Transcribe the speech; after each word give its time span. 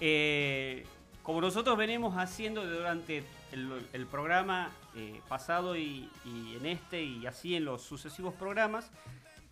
Eh, 0.00 0.84
como 1.22 1.42
nosotros 1.42 1.76
venimos 1.76 2.16
haciendo 2.16 2.64
durante 2.66 3.22
el, 3.52 4.06
programa 4.06 4.70
eh, 4.96 5.20
pasado 5.28 5.76
y, 5.76 6.08
en 6.24 6.66
este 6.66 7.02
y 7.02 7.26
así 7.26 7.54
en 7.54 7.66
los 7.66 7.82
sucesivos 7.82 8.34
programas, 8.34 8.90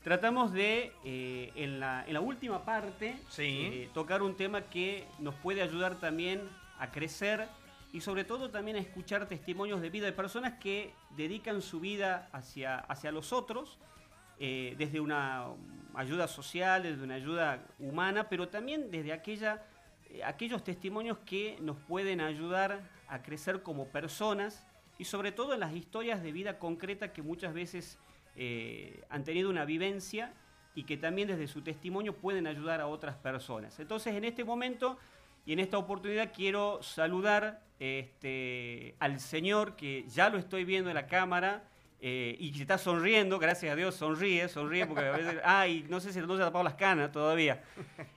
tratamos 0.02 0.52
de, 0.52 0.92
eh, 1.04 1.52
en, 1.54 1.78
la, 1.78 2.20
última 2.20 2.64
parte, 2.64 3.16
tocar 3.92 4.22
un 4.22 4.34
tema 4.36 4.62
que 4.62 5.04
nos 5.18 5.34
puede 5.34 5.60
ayudar 5.60 5.96
también 5.96 6.40
a 6.78 6.90
crecer 6.90 7.46
y 7.92 8.00
sobre 8.00 8.24
todo 8.24 8.50
también 8.50 8.78
a 8.78 8.80
escuchar 8.80 9.28
testimonios 9.28 9.82
de 9.82 9.90
vida 9.90 10.06
de 10.06 10.12
personas 10.12 10.54
que 10.54 10.94
dedican 11.16 11.60
su 11.60 11.80
vida 11.80 12.28
hacia, 12.32 12.78
hacia 12.78 13.12
los 13.12 13.32
otros, 13.32 13.78
desde 14.38 15.00
una 15.00 15.46
ayuda 15.94 16.28
social, 16.28 16.84
desde 16.84 17.02
una 17.02 17.14
ayuda 17.14 17.66
humana, 17.78 18.28
pero 18.28 18.48
también 18.48 18.90
desde 18.90 19.12
aquella 19.12 19.64
aquellos 20.24 20.64
testimonios 20.64 21.18
que 21.18 21.58
nos 21.60 21.76
pueden 21.76 22.20
ayudar 22.20 22.82
a 23.08 23.22
crecer 23.22 23.62
como 23.62 23.88
personas 23.88 24.66
y 24.98 25.04
sobre 25.04 25.32
todo 25.32 25.54
en 25.54 25.60
las 25.60 25.74
historias 25.74 26.22
de 26.22 26.32
vida 26.32 26.58
concreta 26.58 27.12
que 27.12 27.22
muchas 27.22 27.54
veces 27.54 27.98
eh, 28.36 29.02
han 29.08 29.24
tenido 29.24 29.50
una 29.50 29.64
vivencia 29.64 30.32
y 30.74 30.84
que 30.84 30.96
también 30.96 31.28
desde 31.28 31.48
su 31.48 31.62
testimonio 31.62 32.16
pueden 32.16 32.46
ayudar 32.46 32.80
a 32.80 32.86
otras 32.86 33.16
personas. 33.16 33.78
Entonces 33.80 34.14
en 34.14 34.24
este 34.24 34.44
momento 34.44 34.98
y 35.46 35.52
en 35.52 35.60
esta 35.60 35.78
oportunidad 35.78 36.32
quiero 36.34 36.82
saludar 36.82 37.62
este, 37.78 38.94
al 38.98 39.20
Señor 39.20 39.76
que 39.76 40.04
ya 40.08 40.30
lo 40.30 40.38
estoy 40.38 40.64
viendo 40.64 40.90
en 40.90 40.94
la 40.94 41.06
cámara, 41.06 41.64
eh, 42.00 42.36
y 42.38 42.52
que 42.52 42.60
está 42.60 42.78
sonriendo, 42.78 43.40
gracias 43.40 43.72
a 43.72 43.76
Dios, 43.76 43.96
sonríe, 43.96 44.48
sonríe, 44.48 44.86
porque 44.86 45.04
a 45.04 45.10
veces, 45.10 45.40
ay, 45.44 45.84
no 45.88 45.98
sé 45.98 46.12
si 46.12 46.20
no 46.20 46.36
se 46.36 46.42
ha 46.42 46.46
tapado 46.46 46.62
las 46.64 46.74
canas 46.74 47.10
todavía. 47.10 47.64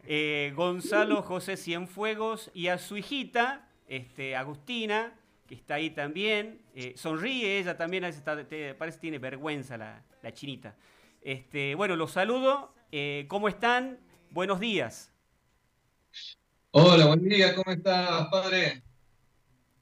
Eh, 0.06 0.54
Gonzalo 0.56 1.24
José 1.24 1.58
Cienfuegos 1.58 2.52
y 2.54 2.68
a 2.68 2.78
su 2.78 2.98
hijita, 2.98 3.68
este, 3.88 4.36
Agustina, 4.36 5.14
que 5.48 5.56
está 5.56 5.76
ahí 5.76 5.90
también, 5.90 6.62
eh, 6.76 6.94
sonríe, 6.96 7.58
ella 7.58 7.76
también 7.76 8.04
está, 8.04 8.36
parece 8.78 8.98
que 8.98 9.02
tiene 9.02 9.18
vergüenza 9.18 9.78
la, 9.78 10.04
la 10.22 10.32
chinita. 10.32 10.76
Este, 11.22 11.74
bueno, 11.76 11.96
los 11.96 12.12
saludo, 12.12 12.74
¿cómo 13.28 13.48
están? 13.48 14.00
Buenos 14.30 14.60
días. 14.60 15.12
Hola, 16.72 17.08
buen 17.08 17.28
día, 17.28 17.54
¿cómo 17.56 17.72
estás, 17.72 18.28
padre? 18.30 18.84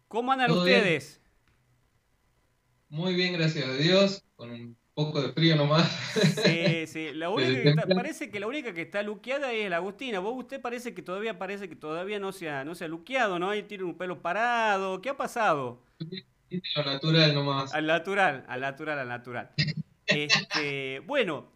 ¿Cómo 0.08 0.32
andan 0.32 0.52
ustedes? 0.52 1.19
Muy 2.90 3.14
bien, 3.14 3.34
gracias 3.34 3.70
a 3.70 3.74
Dios, 3.74 4.26
con 4.36 4.50
un 4.50 4.76
poco 4.96 5.22
de 5.22 5.32
frío 5.32 5.56
nomás. 5.56 5.88
Sí, 6.44 6.88
sí, 6.88 7.12
la 7.14 7.30
única 7.30 7.86
que 7.86 7.96
parece 7.96 8.32
que 8.32 8.40
la 8.40 8.48
única 8.48 8.74
que 8.74 8.82
está 8.82 9.04
luqueada 9.04 9.54
es 9.54 9.70
la 9.70 9.78
Agustina. 9.78 10.20
Vos 10.20 10.34
usted 10.36 10.60
parece 10.60 10.96
que 10.96 11.04
todavía 11.04 11.38
parece 11.38 11.70
que 11.70 11.76
todavía 11.76 12.20
no 12.20 12.32
se 12.32 12.50
ha, 12.50 12.66
no 12.66 12.74
se 12.74 12.86
ha 12.86 12.88
luqueado, 12.88 13.38
¿no? 13.38 13.52
Ahí 13.52 13.62
tiene 13.62 13.84
un 13.84 13.96
pelo 13.96 14.24
parado. 14.24 15.02
¿Qué 15.02 15.10
ha 15.10 15.18
pasado? 15.18 15.84
Lo 16.76 16.84
natural 16.84 17.36
nomás. 17.36 17.74
Al 17.76 17.86
natural, 17.86 18.44
al 18.48 18.62
natural, 18.62 19.00
al 19.00 19.08
natural. 19.08 19.52
Este, 20.12 21.02
bueno, 21.02 21.52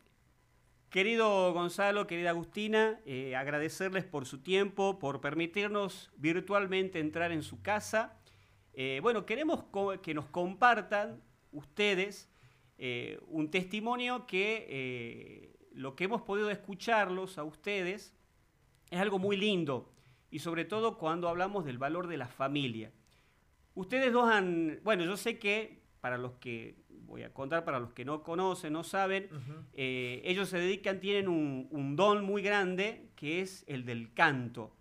querido 0.92 1.52
Gonzalo, 1.53 2.06
querida 2.06 2.30
Agustina, 2.30 3.00
eh, 3.03 3.36
agradecerles 3.36 4.03
por 4.03 4.28
su 4.28 4.44
tiempo, 4.44 5.00
por 5.00 5.22
permitirnos 5.22 6.12
virtualmente 6.18 7.00
entrar 7.00 7.31
en 7.31 7.42
su 7.42 7.64
casa 7.64 8.20
eh, 8.74 9.00
bueno, 9.02 9.26
queremos 9.26 9.66
que 10.02 10.14
nos 10.14 10.26
compartan 10.26 11.22
ustedes 11.52 12.30
eh, 12.80 13.20
un 13.28 13.52
testimonio 13.52 14.26
que 14.26 14.66
eh, 14.68 15.56
lo 15.74 15.96
que 15.96 16.06
hemos 16.06 16.24
podido 16.24 16.50
escucharlos 16.50 17.38
a 17.38 17.44
ustedes 17.44 18.16
es 18.90 19.00
algo 19.00 19.20
muy 19.20 19.38
lindo 19.38 19.92
y 20.32 20.40
sobre 20.40 20.66
todo 20.66 20.98
cuando 20.98 21.30
hablamos 21.30 21.66
del 21.66 21.78
valor 21.78 22.08
de 22.08 22.18
la 22.18 22.28
familia. 22.28 22.92
Ustedes 23.76 24.12
dos 24.12 24.28
han, 24.30 24.80
bueno, 24.84 25.04
yo 25.04 25.18
sé 25.18 25.38
que 25.38 25.84
para 26.02 26.18
los 26.18 26.34
que, 26.34 26.76
voy 27.06 27.22
a 27.22 27.32
contar 27.32 27.64
para 27.64 27.80
los 27.80 27.94
que 27.94 28.06
no 28.06 28.24
conocen, 28.24 28.74
no 28.74 28.84
saben, 28.84 29.30
ellos 29.74 30.50
se 30.50 30.58
dedican, 30.58 31.00
tienen 31.00 31.28
un, 31.28 31.68
un 31.70 31.96
don 31.96 32.26
muy 32.26 32.42
grande 32.42 33.09
que 33.16 33.42
es 33.42 33.64
el 33.68 33.86
del 33.86 34.14
canto. 34.14 34.76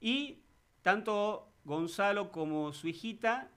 Y 0.00 0.42
tanto 0.82 1.47
Gonzalo 1.64 2.32
como 2.32 2.72
su 2.72 2.88
hijita 2.88 3.50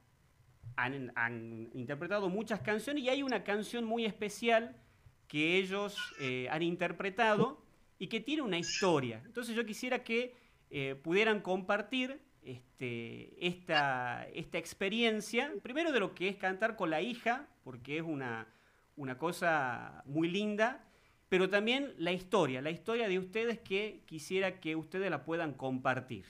han, 0.76 1.70
interpretado 1.74 2.30
muchas 2.30 2.62
canciones 2.62 3.04
y 3.04 3.10
hay 3.10 3.24
una 3.24 3.44
canción 3.44 3.86
muy 3.86 4.06
especial 4.06 4.76
que 5.28 5.58
ellos 5.58 5.98
eh, 6.20 6.48
han 6.50 6.62
interpretado 6.62 7.64
y 7.98 8.08
que 8.08 8.20
tiene 8.20 8.42
una 8.42 8.58
historia. 8.58 9.22
Entonces 9.26 9.56
yo 9.56 9.66
quisiera 9.66 10.04
que 10.04 10.36
eh, 10.70 10.96
pudieran 11.02 11.42
compartir 11.42 12.22
este, 12.42 13.46
esta, 13.46 14.28
esta 14.34 14.58
experiencia, 14.58 15.54
primero 15.62 15.92
de 15.92 16.00
lo 16.00 16.16
que 16.16 16.28
es 16.28 16.36
cantar 16.36 16.76
con 16.76 16.90
la 16.90 17.02
hija, 17.02 17.48
porque 17.64 17.98
es 17.98 18.04
una, 18.04 18.48
una 18.96 19.18
cosa 19.18 20.02
muy 20.06 20.30
linda, 20.30 20.84
pero 21.30 21.50
también 21.50 21.94
la 21.98 22.12
historia, 22.12 22.62
la 22.62 22.72
historia 22.72 23.08
de 23.08 23.20
ustedes 23.20 23.60
que 23.60 24.04
quisiera 24.06 24.60
que 24.60 24.76
ustedes 24.76 25.10
la 25.10 25.24
puedan 25.24 25.54
compartir 25.54 26.26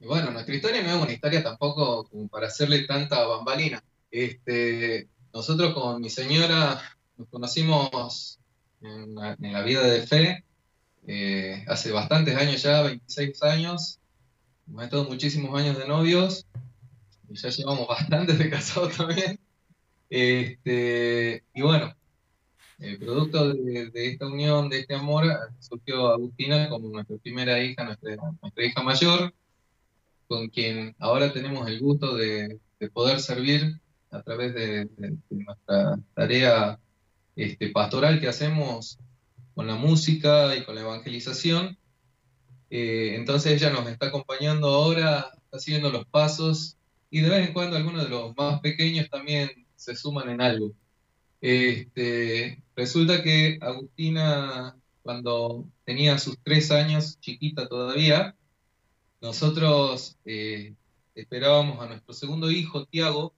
bueno, 0.00 0.30
nuestra 0.30 0.54
historia 0.54 0.82
no 0.82 0.88
es 0.90 1.02
una 1.02 1.12
historia 1.12 1.42
tampoco 1.42 2.04
como 2.04 2.28
para 2.28 2.48
hacerle 2.48 2.82
tanta 2.86 3.26
bambalina. 3.26 3.82
Este, 4.10 5.08
nosotros 5.32 5.74
con 5.74 6.00
mi 6.00 6.10
señora 6.10 6.80
nos 7.16 7.28
conocimos 7.28 8.38
en 8.82 9.14
la, 9.14 9.62
vida 9.62 9.82
de 9.86 10.06
fe 10.06 10.44
eh, 11.06 11.64
hace 11.68 11.90
bastantes 11.90 12.36
años 12.36 12.62
ya, 12.62 12.82
26 12.82 13.42
años. 13.42 13.98
Hemos 14.68 14.84
estado 14.84 15.04
muchísimos 15.04 15.58
años 15.58 15.78
de 15.78 15.88
novios 15.88 16.46
y 17.28 17.36
ya 17.36 17.48
llevamos 17.48 17.88
bastantes 17.88 18.38
de 18.38 18.50
casados 18.50 18.96
también. 18.96 19.38
Este, 20.10 21.42
y 21.54 21.62
bueno, 21.62 21.94
el 22.78 22.98
producto 22.98 23.54
de, 23.54 23.90
esta 23.94 24.26
unión, 24.26 24.68
de 24.68 24.80
este 24.80 24.94
amor, 24.94 25.24
surgió 25.60 26.08
Agustina 26.08 26.68
como 26.68 26.88
nuestra 26.88 27.16
primera 27.16 27.62
hija, 27.62 27.84
nuestra 27.84 28.64
hija 28.64 28.82
mayor 28.82 29.32
con 30.26 30.48
quien 30.48 30.94
ahora 30.98 31.32
tenemos 31.32 31.68
el 31.68 31.80
gusto 31.80 32.16
de, 32.16 32.60
poder 32.92 33.20
servir 33.20 33.80
a 34.10 34.22
través 34.22 34.54
de, 34.54 34.88
nuestra 35.30 35.98
tarea 36.14 36.78
este, 37.34 37.70
pastoral 37.70 38.20
que 38.20 38.28
hacemos 38.28 38.98
con 39.54 39.66
la 39.66 39.76
música 39.76 40.54
y 40.54 40.64
con 40.64 40.74
la 40.74 40.82
evangelización. 40.82 41.78
Eh, 42.70 43.14
entonces 43.16 43.52
ella 43.52 43.70
nos 43.70 43.88
está 43.88 44.06
acompañando 44.06 44.68
ahora, 44.68 45.30
está 45.44 45.58
siguiendo 45.58 45.90
los 45.90 46.04
pasos 46.06 46.76
y 47.10 47.20
de 47.20 47.30
vez 47.30 47.46
en 47.46 47.54
cuando 47.54 47.76
algunos 47.76 48.02
de 48.02 48.10
los 48.10 48.36
más 48.36 48.60
pequeños 48.60 49.08
también 49.08 49.50
se 49.76 49.94
suman 49.94 50.28
en 50.28 50.40
algo. 50.40 50.72
Este, 51.40 52.62
resulta 52.74 53.22
que 53.22 53.58
Agustina, 53.60 54.76
cuando 55.02 55.68
tenía 55.84 56.18
sus 56.18 56.38
tres 56.42 56.70
años, 56.70 57.20
chiquita 57.20 57.68
todavía, 57.68 58.34
nosotros 59.24 60.18
eh, 60.26 60.74
esperábamos 61.14 61.80
a 61.80 61.86
nuestro 61.86 62.12
segundo 62.12 62.50
hijo, 62.50 62.84
Tiago. 62.84 63.34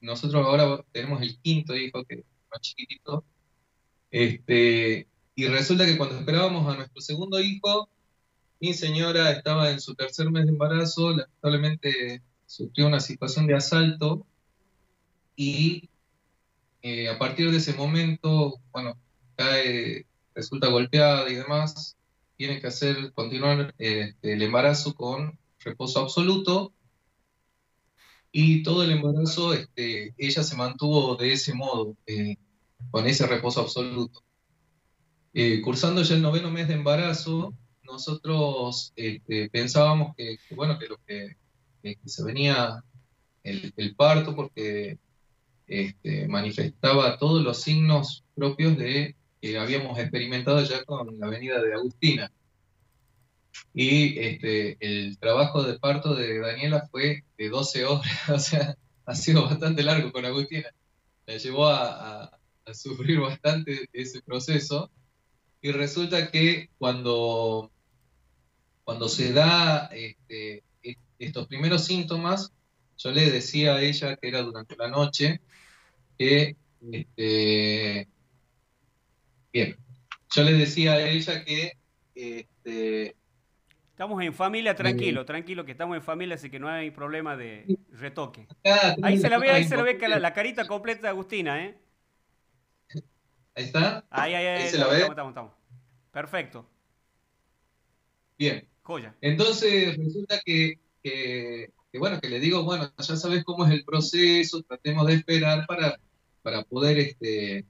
nosotros 0.00 0.46
ahora 0.46 0.84
tenemos 0.92 1.20
el 1.20 1.36
quinto 1.40 1.74
hijo, 1.74 2.04
que 2.04 2.14
es 2.20 2.24
más 2.48 2.60
chiquitito. 2.60 3.24
Este, 4.12 5.08
y 5.34 5.48
resulta 5.48 5.84
que 5.84 5.98
cuando 5.98 6.16
esperábamos 6.16 6.72
a 6.72 6.76
nuestro 6.76 7.00
segundo 7.00 7.40
hijo, 7.40 7.88
mi 8.60 8.72
señora 8.72 9.32
estaba 9.32 9.72
en 9.72 9.80
su 9.80 9.96
tercer 9.96 10.30
mes 10.30 10.44
de 10.44 10.52
embarazo, 10.52 11.10
lamentablemente 11.10 12.22
sufrió 12.46 12.86
una 12.86 13.00
situación 13.00 13.48
de 13.48 13.56
asalto 13.56 14.24
y 15.34 15.90
eh, 16.82 17.08
a 17.08 17.18
partir 17.18 17.50
de 17.50 17.56
ese 17.56 17.72
momento, 17.72 18.60
bueno, 18.70 18.96
cae, 19.34 20.06
resulta 20.36 20.68
golpeada 20.68 21.28
y 21.28 21.34
demás, 21.34 21.96
tiene 22.40 22.58
que 22.58 22.68
hacer, 22.68 23.12
continuar 23.12 23.74
este, 23.76 24.32
el 24.32 24.40
embarazo 24.40 24.94
con 24.94 25.38
reposo 25.58 26.00
absoluto 26.00 26.72
y 28.32 28.62
todo 28.62 28.82
el 28.82 28.92
embarazo 28.92 29.52
este, 29.52 30.14
ella 30.16 30.42
se 30.42 30.56
mantuvo 30.56 31.16
de 31.16 31.34
ese 31.34 31.52
modo, 31.52 31.98
eh, 32.06 32.38
con 32.90 33.06
ese 33.06 33.26
reposo 33.26 33.60
absoluto. 33.60 34.22
Eh, 35.34 35.60
cursando 35.60 36.02
ya 36.02 36.14
el 36.14 36.22
noveno 36.22 36.50
mes 36.50 36.66
de 36.68 36.76
embarazo, 36.76 37.52
nosotros 37.82 38.94
este, 38.96 39.50
pensábamos 39.50 40.16
que, 40.16 40.38
bueno, 40.56 40.78
que 40.78 40.88
lo 40.88 40.96
que, 41.06 41.36
se 42.06 42.24
venía 42.24 42.82
el, 43.42 43.94
parto 43.96 44.34
porque 44.34 44.98
manifestaba 46.26 47.18
todos 47.18 47.42
los 47.42 47.60
signos 47.60 48.24
propios 48.34 48.78
de 48.78 49.14
que 49.40 49.58
habíamos 49.58 49.98
experimentado 49.98 50.62
ya 50.62 50.84
con 50.84 51.18
la 51.18 51.28
venida 51.28 51.60
de 51.62 51.74
Agustina. 51.74 52.30
Y 53.74 54.18
este, 54.18 54.76
el 54.80 55.18
trabajo 55.18 55.62
de 55.62 55.78
parto 55.78 56.14
de 56.14 56.38
Daniela 56.38 56.88
fue 56.90 57.24
de 57.38 57.48
12 57.48 57.84
horas, 57.84 58.28
o 58.28 58.38
sea, 58.38 58.76
ha 59.06 59.14
sido 59.14 59.44
bastante 59.44 59.82
largo 59.82 60.12
con 60.12 60.24
Agustina. 60.24 60.68
La 61.26 61.36
llevó 61.36 61.68
a, 61.68 62.30
sufrir 62.72 63.18
bastante 63.18 63.88
ese 63.92 64.22
proceso. 64.22 64.92
Y 65.60 65.72
resulta 65.72 66.30
que 66.30 66.70
cuando, 66.78 67.72
cuando 68.84 69.08
cuando 69.08 69.08
se 69.08 69.32
da 69.32 69.86
este, 69.92 70.62
e, 70.84 70.94
estos 71.18 71.48
primeros 71.48 71.84
síntomas, 71.84 72.52
yo 72.96 73.10
le 73.10 73.28
decía 73.30 73.74
a 73.74 73.82
ella 73.82 74.16
que 74.16 74.28
era 74.28 74.42
durante 74.42 74.76
la 74.76 74.88
noche, 74.88 75.40
que, 76.16 76.56
este, 76.92 78.08
bien, 79.52 79.76
yo 80.34 80.42
le 80.42 80.52
decía 80.52 80.92
a 80.92 81.08
ella 81.08 81.44
que 81.44 81.72
este, 82.14 83.16
Estamos 84.00 84.22
en 84.22 84.32
familia, 84.32 84.74
tranquilo, 84.74 85.26
tranquilo, 85.26 85.66
que 85.66 85.72
estamos 85.72 85.94
en 85.94 86.02
familia, 86.02 86.36
así 86.36 86.48
que 86.48 86.58
no 86.58 86.70
hay 86.70 86.90
problema 86.90 87.36
de 87.36 87.66
retoque. 87.90 88.48
Ahí 89.02 89.18
se 89.18 89.28
la 89.28 89.36
ve, 89.36 89.50
ahí 89.50 89.64
se 89.64 89.76
la 89.76 89.82
ve 89.82 89.98
la, 90.08 90.32
carita 90.32 90.66
completa 90.66 91.02
de 91.02 91.08
Agustina, 91.08 91.62
¿eh? 91.62 91.76
Ahí 93.54 93.64
está. 93.64 94.06
Ahí, 94.08 94.32
ahí, 94.32 94.46
ahí. 94.46 94.68
se 94.70 94.78
la 94.78 94.86
ve? 94.86 95.00
Estamos, 95.02 95.32
estamos, 95.32 95.52
Perfecto. 96.10 96.66
Bien. 98.38 98.66
Joya. 98.80 99.14
Entonces 99.20 99.98
resulta 99.98 100.40
que, 100.46 100.78
bueno, 101.92 102.18
que 102.22 102.30
le 102.30 102.40
digo, 102.40 102.64
bueno, 102.64 102.90
ya 102.96 103.16
sabes 103.16 103.44
cómo 103.44 103.66
es 103.66 103.72
el 103.72 103.84
proceso, 103.84 104.62
tratemos 104.62 105.08
de 105.08 105.14
esperar 105.16 105.66
para, 105.66 106.00
para 106.40 106.62
poder 106.62 106.98
este, 107.00 107.66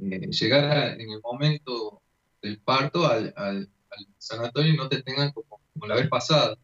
eh, 0.00 0.28
llegar 0.30 1.00
en 1.00 1.10
el 1.10 1.20
momento 1.22 2.02
del 2.42 2.60
parto 2.60 3.06
al 3.06 3.68
sanatorio 4.18 4.72
y 4.72 4.76
no 4.76 4.88
te 4.88 5.02
tengan 5.02 5.32
como, 5.32 5.60
la 5.86 5.94
vez 5.94 6.08
pasada. 6.08 6.56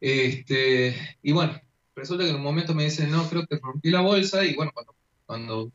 Este, 0.00 0.94
y 1.22 1.32
bueno, 1.32 1.58
resulta 1.94 2.24
que 2.24 2.30
en 2.30 2.36
un 2.36 2.42
momento 2.42 2.74
me 2.74 2.84
dicen, 2.84 3.10
no, 3.10 3.28
creo 3.28 3.46
que 3.46 3.58
rompí 3.58 3.90
la 3.90 4.00
bolsa 4.00 4.44
y 4.44 4.54
bueno, 4.54 4.72
cuando, 4.74 4.94
cuando 5.26 5.72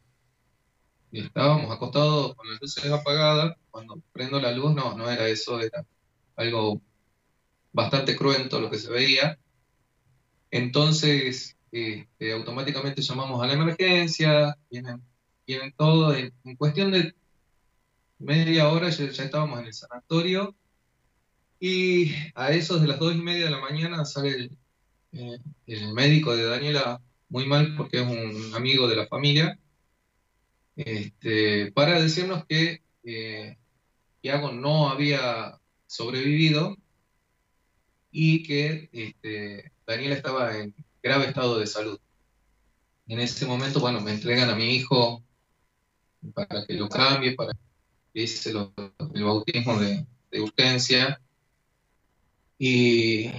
estábamos 1.12 1.72
acostados 1.72 2.36
con 2.36 2.50
las 2.50 2.62
luces 2.62 2.92
apagadas, 2.92 3.58
cuando 3.72 4.02
prendo 4.12 4.40
la 4.40 4.52
luz, 4.52 4.74
no, 4.76 4.96
no 4.96 5.10
era 5.10 5.28
eso, 5.28 5.60
era 5.60 5.86
algo 6.36 6.82
bastante 7.74 8.16
cruento 8.16 8.60
lo 8.60 8.70
que 8.70 8.78
se 8.78 8.92
veía. 8.92 9.40
Entonces, 10.52 11.58
este, 11.72 12.34
automáticamente 12.34 13.02
llamamos 13.02 13.42
a 13.44 13.48
la 13.48 13.54
emergencia, 13.54 14.58
vienen, 14.70 15.02
vienen 15.50 15.74
todo, 15.76 16.14
en 16.14 16.56
cuestión 16.58 16.92
de 16.92 17.16
media 18.20 18.70
hora 18.70 18.90
ya, 18.90 19.06
estábamos 19.06 19.60
en 19.60 19.66
el 19.66 19.74
sanatorio 19.74 20.56
y 21.60 22.14
a 22.36 22.52
esos 22.52 22.82
de 22.82 22.88
las 22.88 23.00
dos 23.00 23.16
y 23.16 23.18
media 23.18 23.46
de 23.46 23.52
la 23.52 23.60
mañana 23.60 24.06
sale 24.06 24.30
el, 24.30 24.58
eh, 25.14 25.40
el 25.66 25.94
médico 25.94 26.36
de 26.36 26.46
Daniela 26.46 27.02
muy 27.30 27.48
mal 27.48 27.76
porque 27.76 28.00
es 28.00 28.08
un 28.08 28.54
amigo 28.54 28.88
de 28.88 28.96
la 28.96 29.08
familia 29.08 29.58
este, 30.76 31.72
para 31.72 32.00
decirnos 32.00 32.46
que 32.46 32.84
eh, 33.04 33.58
no 34.54 34.90
había 34.92 35.60
sobrevivido 35.88 36.78
y 38.12 38.44
que 38.44 38.88
este, 38.92 39.72
Daniela 39.88 40.14
estaba 40.14 40.56
en 40.56 40.76
grave 41.02 41.26
estado 41.26 41.58
de 41.58 41.66
salud. 41.66 42.00
En 43.08 43.20
ese 43.20 43.48
momento, 43.48 43.80
bueno, 43.80 44.00
me 44.02 44.12
entregan 44.12 44.52
a 44.52 44.56
mi 44.56 44.76
hijo 44.76 45.24
para 46.34 46.66
que 46.66 46.74
lo 46.74 46.90
cambie, 46.90 47.36
para 47.36 47.54
hice 48.14 48.52
el 48.52 49.24
bautismo 49.24 49.80
de, 49.80 50.06
urgencia. 50.42 51.20
Y, 52.58 53.30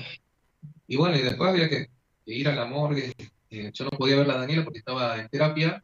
y, 0.86 0.96
bueno, 0.96 1.16
y 1.16 1.22
después 1.22 1.50
había 1.50 1.68
que, 1.68 1.90
ir 2.26 2.48
a 2.48 2.54
la 2.54 2.66
morgue. 2.66 3.12
Eh, 3.50 3.70
yo 3.74 3.84
no 3.84 3.90
podía 3.90 4.16
ver 4.16 4.30
a 4.30 4.38
Daniela 4.38 4.64
porque 4.64 4.78
estaba 4.78 5.20
en 5.20 5.28
terapia. 5.28 5.82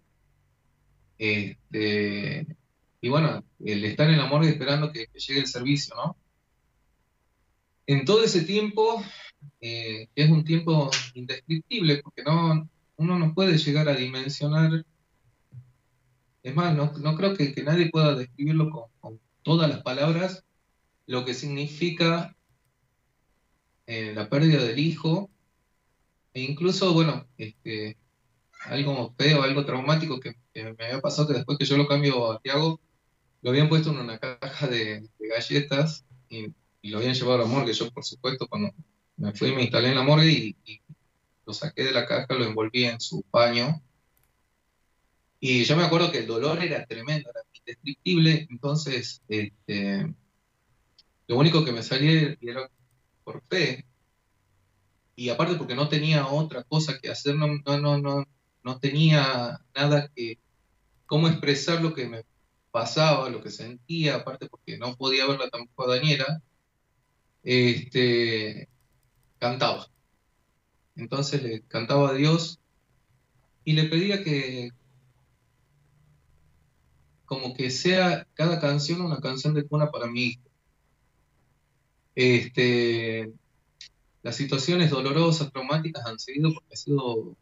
Este, 1.19 2.47
y 3.01 3.09
bueno, 3.09 3.45
el 3.65 3.85
estar 3.85 4.09
en 4.11 4.19
la 4.19 4.27
morgue 4.27 4.51
esperando 4.51 4.93
que, 4.93 5.09
llegue 5.15 5.41
el 5.41 5.47
servicio, 5.47 5.95
¿no? 5.95 6.17
En 7.87 8.05
todo 8.05 8.25
ese 8.25 8.43
tiempo, 8.43 9.03
eh, 9.61 10.09
es 10.15 10.31
un 10.31 10.45
tiempo 10.45 10.91
indescriptible, 11.15 12.03
porque 12.03 12.25
no, 12.25 12.69
uno 12.97 13.19
no 13.19 13.33
puede 13.33 13.59
llegar 13.59 13.89
a 13.89 13.95
dimensionar 13.95 14.85
es 16.47 16.55
más, 16.55 16.77
no, 16.77 17.17
creo 17.17 17.35
que, 17.35 17.53
nadie 17.65 17.91
pueda 17.91 18.15
describirlo 18.15 18.71
con, 18.71 19.21
todas 19.43 19.69
las 19.69 19.83
palabras, 19.83 20.45
lo 21.07 21.25
que 21.25 21.35
significa 21.35 22.37
eh, 23.89 24.13
la 24.15 24.29
pérdida 24.29 24.63
del 24.63 24.79
hijo, 24.79 25.29
e 26.35 26.43
incluso, 26.43 26.93
bueno, 26.93 27.27
este, 27.37 27.97
algo 28.61 29.13
feo, 29.19 29.43
algo 29.43 29.65
traumático 29.65 30.21
que, 30.21 30.37
me 30.55 30.85
había 30.85 31.01
pasado, 31.01 31.27
que 31.27 31.35
después 31.35 31.59
que 31.59 31.65
yo 31.65 31.77
lo 31.77 31.89
cambio 31.89 32.31
a 32.31 32.39
Tiago, 32.39 32.81
lo 33.43 33.51
habían 33.51 33.69
puesto 33.69 33.91
en 33.91 33.99
una 33.99 34.21
caja 34.21 34.69
de, 34.69 35.05
galletas 35.19 36.05
y, 36.29 36.47
lo 36.83 36.99
habían 36.99 37.15
llevado 37.15 37.41
a 37.41 37.43
la 37.43 37.47
morgue. 37.47 37.73
Yo, 37.73 37.91
por 37.91 38.05
supuesto, 38.05 38.47
cuando 38.47 38.73
me 39.17 39.33
fui, 39.33 39.53
me 39.53 39.63
instalé 39.63 39.89
en 39.89 39.97
la 39.97 40.05
morgue 40.05 40.31
y, 40.31 40.57
y 40.65 40.81
lo 41.45 41.53
saqué 41.53 41.83
de 41.83 41.91
la 41.91 42.07
caja, 42.07 42.35
lo 42.35 42.45
envolví 42.45 42.85
en 42.85 43.01
su 43.01 43.23
paño 43.23 43.83
y 45.41 45.65
yo 45.65 45.77
me 45.77 45.85
acuerdo 45.85 46.11
que 46.11 46.19
el 46.19 46.27
dolor 46.27 46.63
era 46.63 46.85
tremendo, 46.87 47.31
era 47.31 47.43
indescriptible, 47.53 48.47
entonces 48.51 49.23
este, 49.29 50.15
lo 51.27 51.37
único 51.37 51.65
que 51.65 51.73
me 51.73 51.83
salía 51.83 52.37
era 52.41 52.71
por 53.25 53.43
fe, 53.43 53.85
y 55.17 55.31
aparte 55.31 55.57
porque 55.57 55.75
no 55.75 55.89
tenía 55.89 56.27
otra 56.27 56.63
cosa 56.65 56.99
que 57.01 57.11
hacer, 57.11 57.37
no, 57.37 57.47
no, 57.47 57.99
no, 57.99 58.25
no 58.63 58.79
tenía 58.79 59.59
nada 59.75 60.11
que, 60.15 60.39
cómo 61.07 61.29
expresar 61.29 61.81
lo 61.81 61.95
que 61.95 62.07
me 62.07 62.25
pasaba, 62.71 63.31
lo 63.31 63.43
que 63.43 63.51
sentía, 63.51 64.17
aparte 64.17 64.49
porque 64.49 64.77
no 64.77 64.97
podía 64.97 65.27
verla 65.27 65.49
tampoco 65.49 65.85
a 65.85 65.97
Daniela, 65.97 66.43
este, 67.43 68.69
cantaba. 69.39 69.89
Entonces 70.97 71.43
le 71.43 71.63
cantaba 71.63 72.11
a 72.11 72.15
Dios 72.15 72.61
y 73.65 73.73
le 73.73 73.85
pedía 73.85 74.23
que, 74.23 74.71
como 77.27 77.55
que 77.55 77.71
sea 77.71 78.27
cada 78.35 78.61
canción 78.61 79.03
una 79.03 79.21
canción 79.21 79.55
de 79.55 79.65
cuna 79.65 79.91
para 79.91 80.07
mí. 80.07 80.39
Este, 82.15 83.31
las 84.23 84.37
situaciones 84.37 84.91
dolorosas, 84.91 85.53
traumáticas 85.53 86.07
han 86.07 86.19
seguido 86.19 86.53
porque 86.55 86.75
ha 86.75 86.77
sido... 86.77 87.37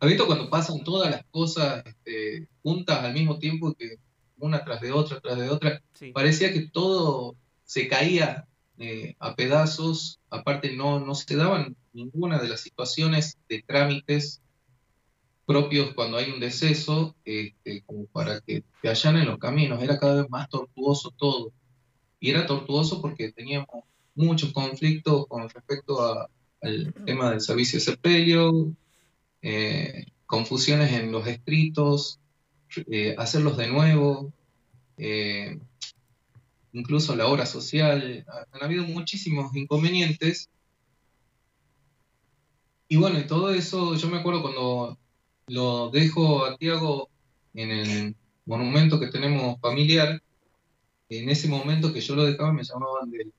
¿Ha 0.00 0.06
visto 0.06 0.26
cuando 0.26 0.50
pasan 0.50 0.82
todas 0.82 1.10
las 1.10 1.24
cosas 1.30 1.84
este, 1.86 2.48
juntas 2.62 3.04
al 3.04 3.14
mismo 3.14 3.38
tiempo 3.38 3.72
que 3.74 3.98
una 4.38 4.64
tras 4.64 4.80
de 4.80 4.90
otra, 4.90 5.20
tras 5.20 5.38
de 5.38 5.48
otra? 5.48 5.80
Parecía 6.12 6.52
que 6.52 6.68
todo 6.68 7.36
se 7.64 7.86
caía 7.86 8.48
eh, 8.78 9.14
a 9.20 9.36
pedazos, 9.36 10.18
aparte 10.28 10.74
no, 10.74 10.98
no 10.98 11.14
se 11.14 11.36
daban 11.36 11.76
ninguna 11.92 12.40
de 12.40 12.48
las 12.48 12.60
situaciones 12.60 13.38
de 13.48 13.62
trámites 13.62 14.42
propios 15.52 15.92
cuando 15.94 16.16
hay 16.16 16.30
un 16.30 16.40
deceso, 16.40 17.14
este, 17.24 17.82
como 17.82 18.06
para 18.06 18.40
que 18.40 18.64
te 18.80 18.88
allanen 18.88 19.26
los 19.26 19.38
caminos. 19.38 19.82
Era 19.82 19.98
cada 19.98 20.22
vez 20.22 20.30
más 20.30 20.48
tortuoso 20.48 21.12
todo. 21.16 21.52
Y 22.20 22.30
era 22.30 22.46
tortuoso 22.46 23.02
porque 23.02 23.32
teníamos 23.32 23.84
muchos 24.14 24.52
conflictos 24.52 25.26
con 25.26 25.48
respecto 25.48 26.26
al 26.62 26.94
tema 27.04 27.30
del 27.30 27.40
servicio 27.42 27.78
de 27.78 27.84
sepelio, 27.84 28.72
eh, 29.42 30.06
confusiones 30.24 30.92
en 30.92 31.12
los 31.12 31.26
escritos, 31.26 32.18
eh, 32.90 33.14
hacerlos 33.18 33.58
de 33.58 33.68
nuevo, 33.68 34.32
eh, 34.96 35.58
incluso 36.72 37.14
la 37.14 37.26
obra 37.26 37.44
social. 37.44 38.24
Han 38.52 38.62
habido 38.62 38.84
muchísimos 38.84 39.54
inconvenientes. 39.54 40.48
Y 42.88 42.96
bueno, 42.96 43.18
y 43.18 43.26
todo 43.26 43.52
eso, 43.52 43.94
yo 43.96 44.08
me 44.08 44.18
acuerdo 44.18 44.40
cuando 44.40 44.98
lo 45.46 45.90
dejo 45.90 46.44
a 46.44 46.56
Tiago 46.56 47.10
en 47.54 47.70
el 47.70 48.16
monumento 48.46 48.98
que 49.00 49.08
tenemos 49.08 49.60
familiar. 49.60 50.22
En 51.08 51.28
ese 51.28 51.48
momento 51.48 51.92
que 51.92 52.00
yo 52.00 52.14
lo 52.14 52.24
dejaba 52.24 52.52
me 52.52 52.64
llamaban 52.64 53.10
de 53.10 53.30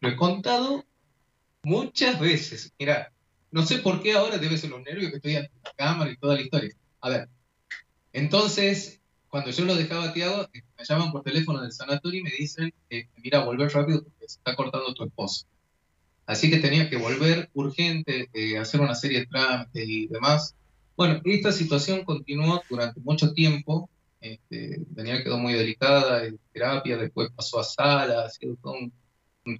Lo 0.00 0.08
he 0.08 0.16
contado 0.16 0.84
muchas 1.62 2.18
veces. 2.18 2.72
Mira, 2.78 3.12
no 3.52 3.64
sé 3.64 3.78
por 3.78 4.02
qué 4.02 4.14
ahora 4.14 4.38
debe 4.38 4.58
ser 4.58 4.70
los 4.70 4.82
nervios 4.82 5.10
que 5.10 5.16
estoy 5.16 5.36
en 5.36 5.42
la 5.42 5.72
cámara 5.76 6.10
y 6.10 6.16
toda 6.16 6.34
la 6.34 6.42
historia. 6.42 6.74
A 7.00 7.08
ver, 7.08 7.28
entonces, 8.12 9.00
cuando 9.28 9.50
yo 9.50 9.64
lo 9.64 9.74
dejaba 9.74 10.04
a 10.04 10.12
Tiago, 10.12 10.48
eh, 10.52 10.62
me 10.76 10.84
llaman 10.84 11.12
por 11.12 11.22
teléfono 11.22 11.62
del 11.62 11.72
sanatorio 11.72 12.20
y 12.20 12.24
me 12.24 12.30
dicen, 12.30 12.74
eh, 12.90 13.08
mira, 13.16 13.44
volver 13.44 13.72
rápido 13.72 14.02
porque 14.02 14.28
se 14.28 14.38
está 14.38 14.56
cortando 14.56 14.92
tu 14.92 15.04
esposo. 15.04 15.46
Así 16.32 16.48
que 16.48 16.58
tenía 16.58 16.88
que 16.88 16.96
volver 16.96 17.50
urgente, 17.52 18.30
eh, 18.32 18.56
hacer 18.56 18.80
una 18.80 18.94
serie 18.94 19.20
de 19.20 19.26
trámites 19.26 19.86
y 19.86 20.06
demás. 20.06 20.56
Bueno, 20.96 21.20
esta 21.24 21.52
situación 21.52 22.04
continuó 22.04 22.62
durante 22.70 23.00
mucho 23.00 23.34
tiempo. 23.34 23.90
Este, 24.18 24.78
Daniela 24.88 25.22
quedó 25.22 25.36
muy 25.36 25.52
delicada 25.52 26.24
en 26.24 26.38
terapia, 26.54 26.96
después 26.96 27.30
pasó 27.36 27.60
a 27.60 27.64
sala, 27.64 28.24
ha 28.24 28.30
sido 28.30 28.56
todo 28.62 28.74
un, 28.74 28.92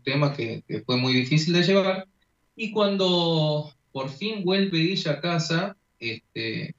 tema 0.02 0.32
que, 0.32 0.64
fue 0.86 0.96
muy 0.96 1.12
difícil 1.12 1.52
de 1.52 1.62
llevar. 1.62 2.08
Y 2.56 2.72
cuando 2.72 3.70
por 3.92 4.08
fin 4.08 4.42
vuelve 4.42 4.80
ella 4.92 5.12
a 5.12 5.20
casa, 5.20 5.76
este, 5.98 6.74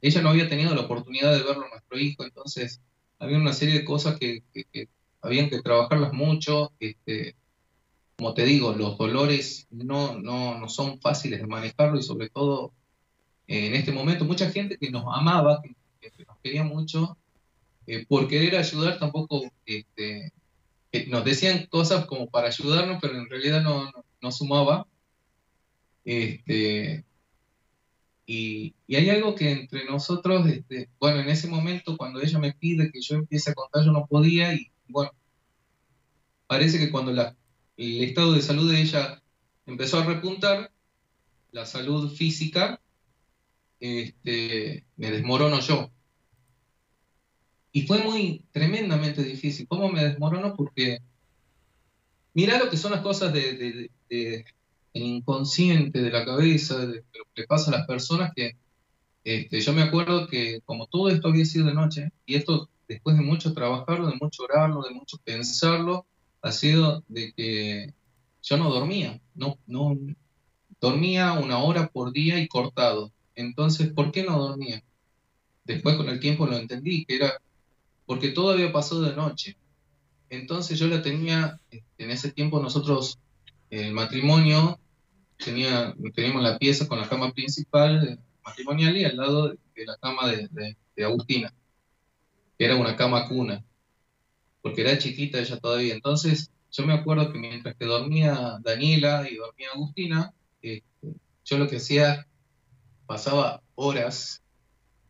ella 0.00 0.22
no 0.22 0.30
había 0.30 0.48
tenido 0.48 0.74
la 0.74 0.82
oportunidad 0.82 1.32
de 1.32 1.42
verlo 1.42 1.66
a 1.66 1.70
nuestro 1.70 1.98
hijo, 1.98 2.24
entonces 2.24 2.80
había 3.18 3.36
una 3.36 3.52
serie 3.52 3.74
de 3.80 3.84
cosas 3.84 4.18
que, 4.18 4.42
que, 4.72 4.88
habían 5.20 5.50
que 5.50 5.60
trabajarlas 5.60 6.14
mucho. 6.14 6.72
Este, 6.80 7.34
como 8.16 8.34
te 8.34 8.44
digo, 8.44 8.72
los 8.72 8.96
dolores 8.96 9.66
no, 9.70 10.18
no, 10.18 10.58
no 10.58 10.68
son 10.68 11.00
fáciles 11.00 11.40
de 11.40 11.46
manejarlo 11.46 11.98
y 11.98 12.02
sobre 12.02 12.28
todo 12.28 12.72
eh, 13.46 13.66
en 13.66 13.74
este 13.74 13.92
momento 13.92 14.24
mucha 14.24 14.50
gente 14.50 14.78
que 14.78 14.90
nos 14.90 15.04
amaba, 15.06 15.60
que, 16.00 16.10
nos 16.24 16.38
quería 16.42 16.64
mucho, 16.64 17.16
eh, 17.86 18.06
por 18.06 18.28
querer 18.28 18.56
ayudar 18.56 18.98
tampoco 18.98 19.50
este, 19.66 20.32
nos 21.08 21.24
decían 21.24 21.66
cosas 21.66 22.06
como 22.06 22.28
para 22.28 22.48
ayudarnos, 22.48 22.98
pero 23.00 23.18
en 23.18 23.28
realidad 23.28 23.62
no, 23.62 23.90
no, 24.20 24.32
sumaba. 24.32 24.86
Este, 26.04 27.04
y, 28.26 28.74
y, 28.86 28.96
hay 28.96 29.10
algo 29.10 29.34
que 29.34 29.50
entre 29.50 29.84
nosotros, 29.86 30.46
este, 30.46 30.88
bueno, 31.00 31.20
en 31.20 31.28
ese 31.28 31.48
momento 31.48 31.96
cuando 31.96 32.20
ella 32.20 32.38
me 32.38 32.52
pide 32.52 32.90
que 32.92 33.00
yo 33.00 33.16
empiece 33.16 33.50
a 33.50 33.54
contar, 33.54 33.84
yo 33.84 33.92
no 33.92 34.06
podía 34.06 34.54
y 34.54 34.70
bueno, 34.88 35.10
parece 36.46 36.78
que 36.78 36.90
cuando 36.90 37.12
la, 37.12 37.36
el 37.76 38.04
estado 38.04 38.32
de 38.32 38.42
salud 38.42 38.70
de 38.70 38.80
ella 38.80 39.22
empezó 39.66 39.98
a 39.98 40.04
repuntar, 40.04 40.70
la 41.52 41.66
salud 41.66 42.12
física, 42.12 42.80
este, 43.80 44.84
me 44.96 45.10
desmorono 45.10 45.60
yo. 45.60 45.90
Y 47.72 47.86
fue 47.86 47.98
muy 47.98 48.44
tremendamente 48.52 49.22
difícil. 49.22 49.66
¿Cómo 49.68 49.88
me 49.88 50.04
desmorono? 50.04 50.54
Porque 50.54 50.98
mira 52.32 52.58
lo 52.58 52.70
que 52.70 52.76
son 52.76 52.92
las 52.92 53.00
cosas 53.02 53.32
de, 53.32 53.90
de, 54.08 54.44
inconsciente, 54.92 56.02
de 56.02 56.10
la 56.10 56.24
cabeza, 56.24 56.78
de, 56.78 56.96
lo 56.96 57.24
que 57.34 57.42
le 57.42 57.46
pasa 57.46 57.70
a 57.70 57.78
las 57.78 57.86
personas 57.86 58.32
que 58.34 58.56
este, 59.24 59.60
yo 59.60 59.72
me 59.72 59.82
acuerdo 59.82 60.28
que 60.28 60.60
como 60.64 60.86
todo 60.86 61.08
esto 61.08 61.28
había 61.28 61.44
sido 61.46 61.66
de 61.66 61.74
noche, 61.74 62.10
y 62.26 62.34
esto 62.36 62.68
después 62.86 63.16
de 63.16 63.22
mucho 63.22 63.54
trabajarlo, 63.54 64.08
de 64.08 64.18
mucho 64.20 64.44
orarlo, 64.44 64.82
de 64.82 64.94
mucho 64.94 65.18
pensarlo, 65.24 66.06
ha 66.44 66.52
sido 66.52 67.02
de 67.08 67.32
que 67.32 67.94
yo 68.42 68.56
no 68.58 68.70
dormía, 68.70 69.18
no, 69.34 69.58
no 69.66 69.96
dormía 70.78 71.32
una 71.32 71.58
hora 71.58 71.88
por 71.88 72.12
día 72.12 72.38
y 72.38 72.46
cortado. 72.46 73.12
Entonces, 73.34 73.90
¿por 73.92 74.12
qué 74.12 74.22
no 74.24 74.38
dormía? 74.38 74.84
Después 75.64 75.96
con 75.96 76.10
el 76.10 76.20
tiempo 76.20 76.46
lo 76.46 76.58
entendí, 76.58 77.06
que 77.06 77.16
era 77.16 77.40
porque 78.04 78.28
todo 78.28 78.50
había 78.50 78.70
pasado 78.70 79.00
de 79.00 79.16
noche. 79.16 79.56
Entonces 80.28 80.78
yo 80.78 80.86
la 80.86 81.00
tenía, 81.00 81.58
en 81.70 82.10
ese 82.10 82.30
tiempo 82.30 82.60
nosotros, 82.60 83.18
el 83.70 83.92
matrimonio, 83.92 84.78
tenía, 85.42 85.94
teníamos 86.14 86.42
la 86.42 86.58
pieza 86.58 86.86
con 86.86 87.00
la 87.00 87.08
cama 87.08 87.32
principal 87.32 88.20
matrimonial 88.44 88.94
y 88.98 89.04
al 89.04 89.16
lado 89.16 89.48
de, 89.48 89.86
la 89.86 89.96
cama 89.96 90.28
de, 90.28 90.76
Agustina, 91.02 91.54
que 92.58 92.66
era 92.66 92.76
una 92.76 92.96
cama 92.96 93.26
cuna, 93.28 93.64
porque 94.64 94.80
era 94.80 94.96
chiquita 94.96 95.38
ella 95.38 95.60
todavía. 95.60 95.92
Entonces 95.92 96.50
yo 96.72 96.86
me 96.86 96.94
acuerdo 96.94 97.30
que 97.30 97.38
mientras 97.38 97.76
que 97.76 97.84
dormía 97.84 98.58
Daniela 98.62 99.28
y 99.30 99.36
dormía 99.36 99.68
Agustina, 99.74 100.32
este, 100.62 101.14
yo 101.44 101.58
lo 101.58 101.68
que 101.68 101.76
hacía, 101.76 102.26
pasaba 103.04 103.60
horas 103.74 104.42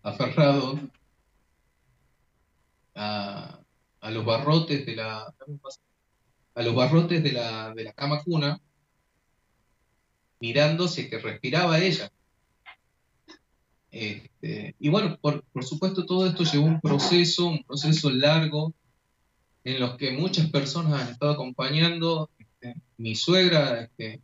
aferrado 0.03 0.81
a, 2.97 3.61
los 4.11 4.25
barrotes 4.25 4.85
de 4.85 4.97
la 4.97 5.33
a 6.57 6.63
los 6.63 6.75
barrotes 6.75 7.23
de 7.23 7.33
la, 7.33 7.73
de 7.75 7.85
la 7.85 7.93
cama 7.93 8.25
cuna 8.25 8.61
es 10.41 11.09
que 11.09 11.19
respiraba 11.19 11.79
ella. 11.79 12.11
Este, 13.93 14.75
y 14.81 14.89
bueno, 14.89 15.17
por, 15.21 15.45
por, 15.45 15.65
supuesto 15.65 16.05
todo 16.05 16.27
esto 16.27 16.43
llevó 16.43 16.67
un 16.67 16.81
proceso, 16.81 17.47
un 17.47 17.63
proceso 17.63 18.11
largo, 18.11 18.75
en 19.65 19.81
los 19.81 19.97
que 19.97 20.13
muchas 20.13 20.51
personas 20.51 21.01
han 21.01 21.09
estado 21.13 21.33
acompañando. 21.33 22.31
Este, 22.39 22.81
mi 22.99 23.15
suegra 23.15 23.81
este, 23.83 24.21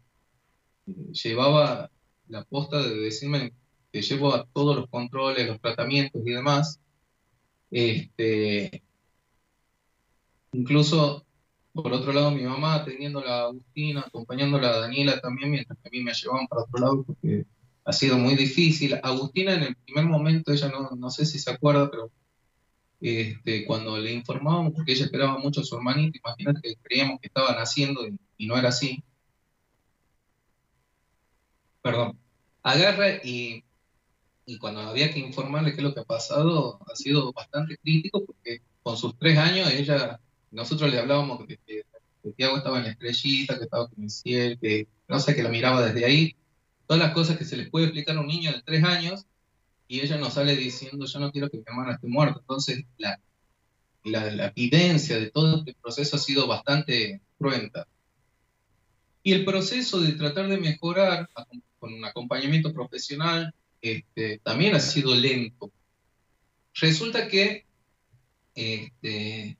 llevaba 1.12 1.90
la 2.28 2.44
posta 2.44 2.82
de 2.82 2.94
decirme 2.96 3.52
que 3.90 4.02
llevo 4.02 4.34
a 4.34 4.46
todos 4.52 4.76
los 4.76 4.88
controles, 4.88 5.48
los 5.48 5.60
tratamientos 5.60 6.22
y 6.24 6.30
demás. 6.30 6.78
Este, 7.70 8.82
incluso, 10.52 11.24
por 11.72 11.92
otro 11.92 12.12
lado, 12.12 12.30
mi 12.30 12.42
mamá 12.42 12.74
atendiendo 12.74 13.20
a 13.26 13.44
Agustina, 13.44 14.02
acompañando 14.02 14.58
a 14.58 14.62
la 14.62 14.80
Daniela 14.80 15.20
también, 15.20 15.50
mientras 15.50 15.78
que 15.78 15.88
a 15.88 15.90
mí 15.90 16.02
me 16.02 16.12
llevaban 16.12 16.46
para 16.46 16.62
otro 16.62 16.80
lado 16.80 17.02
porque 17.02 17.46
ha 17.84 17.92
sido 17.92 18.18
muy 18.18 18.36
difícil. 18.36 19.00
Agustina 19.02 19.54
en 19.54 19.62
el 19.62 19.76
primer 19.76 20.04
momento, 20.04 20.52
ella 20.52 20.68
no, 20.68 20.90
no 20.96 21.10
sé 21.10 21.24
si 21.24 21.38
se 21.38 21.50
acuerda, 21.50 21.90
pero 21.90 22.10
este, 23.00 23.64
cuando 23.66 23.98
le 23.98 24.12
informábamos, 24.12 24.72
porque 24.74 24.92
ella 24.92 25.06
esperaba 25.06 25.38
mucho 25.38 25.60
a 25.60 25.64
su 25.64 25.76
hermanita, 25.76 26.18
imagínate 26.18 26.60
que 26.62 26.76
creíamos 26.82 27.20
que 27.20 27.28
estaba 27.28 27.54
naciendo 27.54 28.06
y, 28.06 28.18
y 28.38 28.46
no 28.46 28.56
era 28.56 28.68
así. 28.68 29.02
Perdón. 31.82 32.18
Agarra 32.62 33.08
y 33.24 33.64
y 34.50 34.58
cuando 34.58 34.80
había 34.80 35.12
que 35.12 35.20
informarle 35.20 35.70
qué 35.70 35.76
es 35.76 35.82
lo 35.84 35.94
que 35.94 36.00
ha 36.00 36.04
pasado, 36.04 36.80
ha 36.90 36.96
sido 36.96 37.32
bastante 37.32 37.76
crítico 37.78 38.24
porque 38.24 38.62
con 38.82 38.96
sus 38.96 39.16
tres 39.16 39.38
años 39.38 39.70
ella, 39.70 40.18
nosotros 40.50 40.90
le 40.90 40.98
hablábamos 40.98 41.46
que, 41.46 41.56
que, 41.64 41.84
Tiago 42.36 42.58
estaba 42.58 42.78
en 42.78 42.84
la 42.84 42.90
estrellita, 42.90 43.56
que 43.56 43.64
estaba 43.64 43.88
con 43.88 44.02
el 44.02 44.10
cielo, 44.10 44.58
que 44.60 44.88
no 45.08 45.20
sé, 45.20 45.34
que 45.34 45.42
lo 45.42 45.48
miraba 45.48 45.86
desde 45.86 46.04
ahí, 46.04 46.36
todas 46.86 47.02
las 47.02 47.12
cosas 47.12 47.38
que 47.38 47.44
se 47.44 47.56
les 47.56 47.70
puede 47.70 47.86
explicar 47.86 48.16
a 48.16 48.20
un 48.20 48.26
niño 48.26 48.52
de 48.52 48.60
tres 48.62 48.84
años, 48.84 49.24
y 49.90 50.02
ella 50.02 50.18
nos 50.18 50.34
sale 50.34 50.54
diciendo, 50.54 51.04
yo 51.04 51.18
no 51.18 51.32
quiero 51.32 51.50
que 51.50 51.56
mi 51.56 51.64
hermana 51.66 51.94
esté 51.94 52.06
muerta. 52.06 52.38
Entonces, 52.38 52.84
la, 52.96 53.20
la, 54.04 54.46
evidencia 54.46 55.18
de 55.18 55.32
todo 55.32 55.58
este 55.58 55.74
proceso 55.82 56.14
ha 56.14 56.20
sido 56.20 56.46
bastante 56.46 57.20
cruenta. 57.36 57.88
Y 59.24 59.32
el 59.32 59.44
proceso 59.44 60.00
de 60.00 60.12
tratar 60.12 60.46
de 60.46 60.58
mejorar 60.58 61.28
con 61.80 61.92
un 61.92 62.04
acompañamiento 62.04 62.72
profesional, 62.72 63.52
este, 63.82 64.38
también 64.44 64.76
ha 64.76 64.78
sido 64.78 65.12
lento. 65.12 65.72
Resulta 66.74 67.26
que, 67.26 67.66
este, 68.54 69.58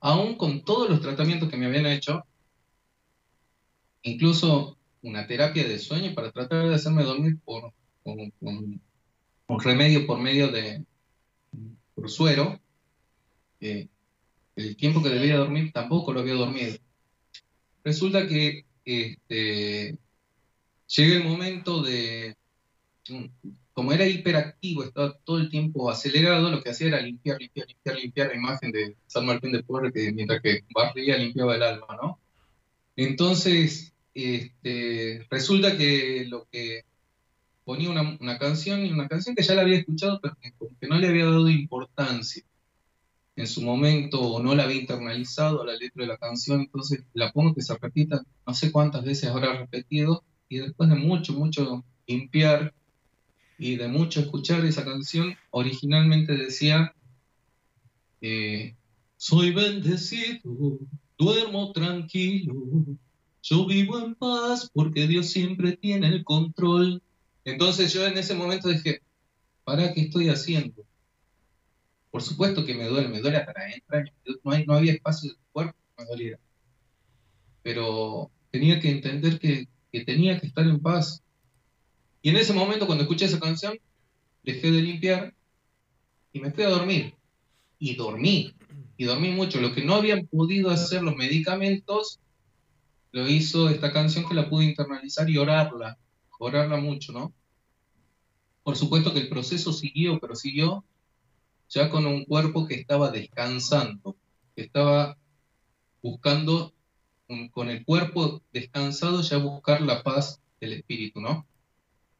aún 0.00 0.36
con 0.36 0.64
todos 0.64 0.90
los 0.90 1.00
tratamientos 1.00 1.48
que 1.48 1.56
me 1.56 1.66
habían 1.66 1.86
hecho, 1.86 2.26
incluso 4.02 4.76
una 5.02 5.28
terapia 5.28 5.68
de 5.68 5.78
sueño 5.78 6.16
para 6.16 6.32
tratar 6.32 6.68
de 6.68 6.74
hacerme 6.74 7.04
dormir 7.04 7.38
por, 7.44 7.72
un 8.02 8.82
remedio 9.48 10.06
por 10.06 10.18
medio 10.18 10.48
de 10.48 10.84
por 11.94 12.10
suero, 12.10 12.60
eh, 13.60 13.88
el 14.56 14.76
tiempo 14.76 15.02
que 15.02 15.08
debía 15.08 15.36
dormir 15.36 15.72
tampoco 15.72 16.12
lo 16.12 16.20
había 16.20 16.34
dormido. 16.34 16.76
Resulta 17.82 18.26
que 18.26 18.64
este, 18.84 19.98
llega 20.86 21.16
el 21.16 21.24
momento 21.24 21.82
de, 21.82 22.36
como 23.72 23.92
era 23.92 24.06
hiperactivo, 24.06 24.84
estaba 24.84 25.18
todo 25.18 25.38
el 25.38 25.50
tiempo 25.50 25.90
acelerado, 25.90 26.50
lo 26.50 26.62
que 26.62 26.70
hacía 26.70 26.88
era 26.88 27.00
limpiar, 27.00 27.40
limpiar, 27.40 27.66
limpiar, 27.68 27.96
limpiar 27.96 28.28
la 28.28 28.36
imagen 28.36 28.72
de 28.72 28.96
San 29.06 29.26
Martín 29.26 29.52
de 29.52 29.62
Porres, 29.62 29.92
que 29.92 30.12
mientras 30.12 30.40
que 30.40 30.64
barría 30.74 31.16
limpiaba 31.18 31.56
el 31.56 31.62
alma, 31.62 31.98
¿no? 32.00 32.18
Entonces, 32.96 33.92
este, 34.14 35.26
resulta 35.28 35.76
que 35.76 36.26
lo 36.28 36.46
que 36.50 36.84
ponía 37.64 37.90
una, 37.90 38.38
canción, 38.38 38.84
y 38.84 38.92
una 38.92 39.08
canción 39.08 39.34
que 39.34 39.42
ya 39.42 39.54
la 39.54 39.62
había 39.62 39.78
escuchado, 39.78 40.20
pero 40.20 40.36
que, 40.40 40.86
no 40.86 40.98
le 40.98 41.08
había 41.08 41.24
dado 41.24 41.48
importancia 41.48 42.44
en 43.36 43.46
su 43.46 43.62
momento 43.62 44.20
o 44.20 44.42
no 44.42 44.54
la 44.54 44.64
había 44.64 44.80
internalizado 44.80 45.64
la 45.64 45.74
letra 45.74 46.02
de 46.02 46.06
la 46.06 46.18
canción, 46.18 46.60
entonces 46.60 47.04
la 47.14 47.32
pongo 47.32 47.54
que 47.54 47.62
se 47.62 47.76
repita, 47.76 48.22
no 48.46 48.54
sé 48.54 48.70
cuántas 48.70 49.04
veces 49.04 49.30
habrá 49.30 49.58
repetido, 49.58 50.22
y 50.48 50.58
después 50.58 50.88
de 50.88 50.96
mucho, 50.96 51.32
mucho 51.32 51.84
limpiar, 52.06 52.72
y 53.58 53.76
de 53.76 53.88
mucho 53.88 54.20
escuchar 54.20 54.64
esa 54.64 54.84
canción, 54.84 55.34
originalmente 55.50 56.36
decía, 56.36 56.94
eh, 58.20 58.74
soy 59.16 59.52
bendecido, 59.52 60.78
duermo 61.16 61.72
tranquilo, 61.72 62.54
yo 63.44 63.66
vivo 63.66 63.98
en 63.98 64.14
paz 64.14 64.70
porque 64.72 65.06
Dios 65.06 65.28
siempre 65.28 65.76
tiene 65.76 66.08
el 66.08 66.24
control. 66.24 67.02
Entonces 67.44 67.92
yo 67.92 68.06
en 68.06 68.16
ese 68.16 68.34
momento 68.34 68.68
dije, 68.68 69.00
¿para 69.64 69.92
qué 69.92 70.02
estoy 70.02 70.28
haciendo? 70.28 70.84
Por 72.10 72.22
supuesto 72.22 72.64
que 72.64 72.74
me 72.74 72.86
duele, 72.86 73.08
me 73.08 73.20
duele 73.20 73.40
para 73.40 73.72
entrar, 73.72 74.12
no, 74.44 74.52
hay, 74.52 74.64
no 74.66 74.74
había 74.74 74.92
espacio 74.92 75.30
de 75.30 75.36
cuerpo 75.52 75.74
que 75.74 76.02
me 76.02 76.08
doliera. 76.08 76.38
Pero 77.62 78.30
tenía 78.50 78.80
que 78.80 78.90
entender 78.90 79.38
que, 79.38 79.68
que 79.92 80.04
tenía 80.04 80.38
que 80.38 80.46
estar 80.46 80.64
en 80.64 80.80
paz, 80.80 81.24
y 82.24 82.30
en 82.30 82.36
ese 82.36 82.54
momento, 82.54 82.86
cuando 82.86 83.04
escuché 83.04 83.26
esa 83.26 83.38
canción, 83.38 83.78
dejé 84.42 84.70
de 84.70 84.80
limpiar 84.80 85.34
y 86.32 86.40
me 86.40 86.50
fui 86.50 86.64
a 86.64 86.70
dormir. 86.70 87.14
Y 87.78 87.96
dormí. 87.96 88.54
Y 88.96 89.04
dormí 89.04 89.28
mucho. 89.28 89.60
Lo 89.60 89.74
que 89.74 89.84
no 89.84 89.96
habían 89.96 90.26
podido 90.26 90.70
hacer 90.70 91.02
los 91.02 91.16
medicamentos, 91.16 92.20
lo 93.12 93.28
hizo 93.28 93.68
esta 93.68 93.92
canción 93.92 94.26
que 94.26 94.32
la 94.32 94.48
pude 94.48 94.64
internalizar 94.64 95.28
y 95.28 95.36
orarla. 95.36 95.98
Orarla 96.38 96.76
mucho, 96.76 97.12
¿no? 97.12 97.32
Por 98.62 98.76
supuesto 98.76 99.12
que 99.12 99.20
el 99.20 99.28
proceso 99.28 99.72
siguió, 99.72 100.18
pero 100.18 100.34
siguió 100.34 100.84
ya 101.68 101.90
con 101.90 102.06
un 102.06 102.24
cuerpo 102.24 102.66
que 102.66 102.74
estaba 102.74 103.10
descansando, 103.10 104.16
que 104.54 104.62
estaba 104.62 105.18
buscando 106.02 106.72
con 107.52 107.70
el 107.70 107.84
cuerpo 107.84 108.42
descansado 108.52 109.22
ya 109.22 109.38
buscar 109.38 109.80
la 109.80 110.02
paz 110.02 110.40
del 110.60 110.74
espíritu, 110.74 111.20
¿no? 111.20 111.46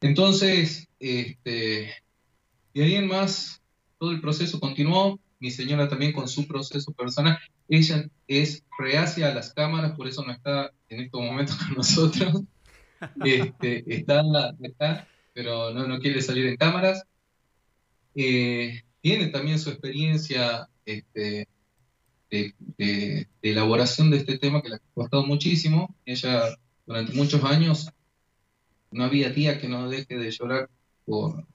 Entonces, 0.01 0.87
este, 0.99 1.93
de 2.73 2.83
ahí 2.83 2.95
en 2.95 3.07
más, 3.07 3.61
todo 3.97 4.11
el 4.11 4.21
proceso 4.21 4.59
continuó, 4.59 5.19
mi 5.39 5.51
señora 5.51 5.87
también 5.87 6.11
con 6.11 6.27
su 6.27 6.47
proceso 6.47 6.91
personal, 6.93 7.37
ella 7.69 8.09
es 8.27 8.63
reacia 8.77 9.27
a 9.27 9.33
las 9.33 9.53
cámaras, 9.53 9.95
por 9.95 10.07
eso 10.07 10.23
no 10.23 10.33
está 10.33 10.71
en 10.89 11.01
estos 11.01 11.21
momentos 11.21 11.55
con 11.55 11.73
nosotros, 11.77 12.41
este, 13.23 13.83
está, 13.87 14.23
está, 14.61 15.07
pero 15.33 15.73
no, 15.73 15.87
no 15.87 15.99
quiere 15.99 16.21
salir 16.21 16.45
en 16.47 16.57
cámaras. 16.57 17.03
Eh, 18.15 18.81
tiene 19.01 19.27
también 19.27 19.59
su 19.59 19.69
experiencia 19.69 20.69
este, 20.85 21.47
de, 22.29 23.27
elaboración 23.41 24.09
de 24.09 24.17
este 24.17 24.37
tema 24.37 24.61
que 24.61 24.69
le 24.69 24.75
ha 24.75 24.81
costado 24.93 25.25
muchísimo. 25.25 25.95
Ella 26.05 26.43
durante 26.85 27.13
muchos 27.13 27.43
años 27.43 27.91
no 28.91 29.03
había 29.03 29.29
día 29.29 29.59
que 29.59 29.67
no 29.67 29.89
deje 29.89 30.17
de 30.17 30.31
llorar 30.31 30.69
por, 31.05 31.45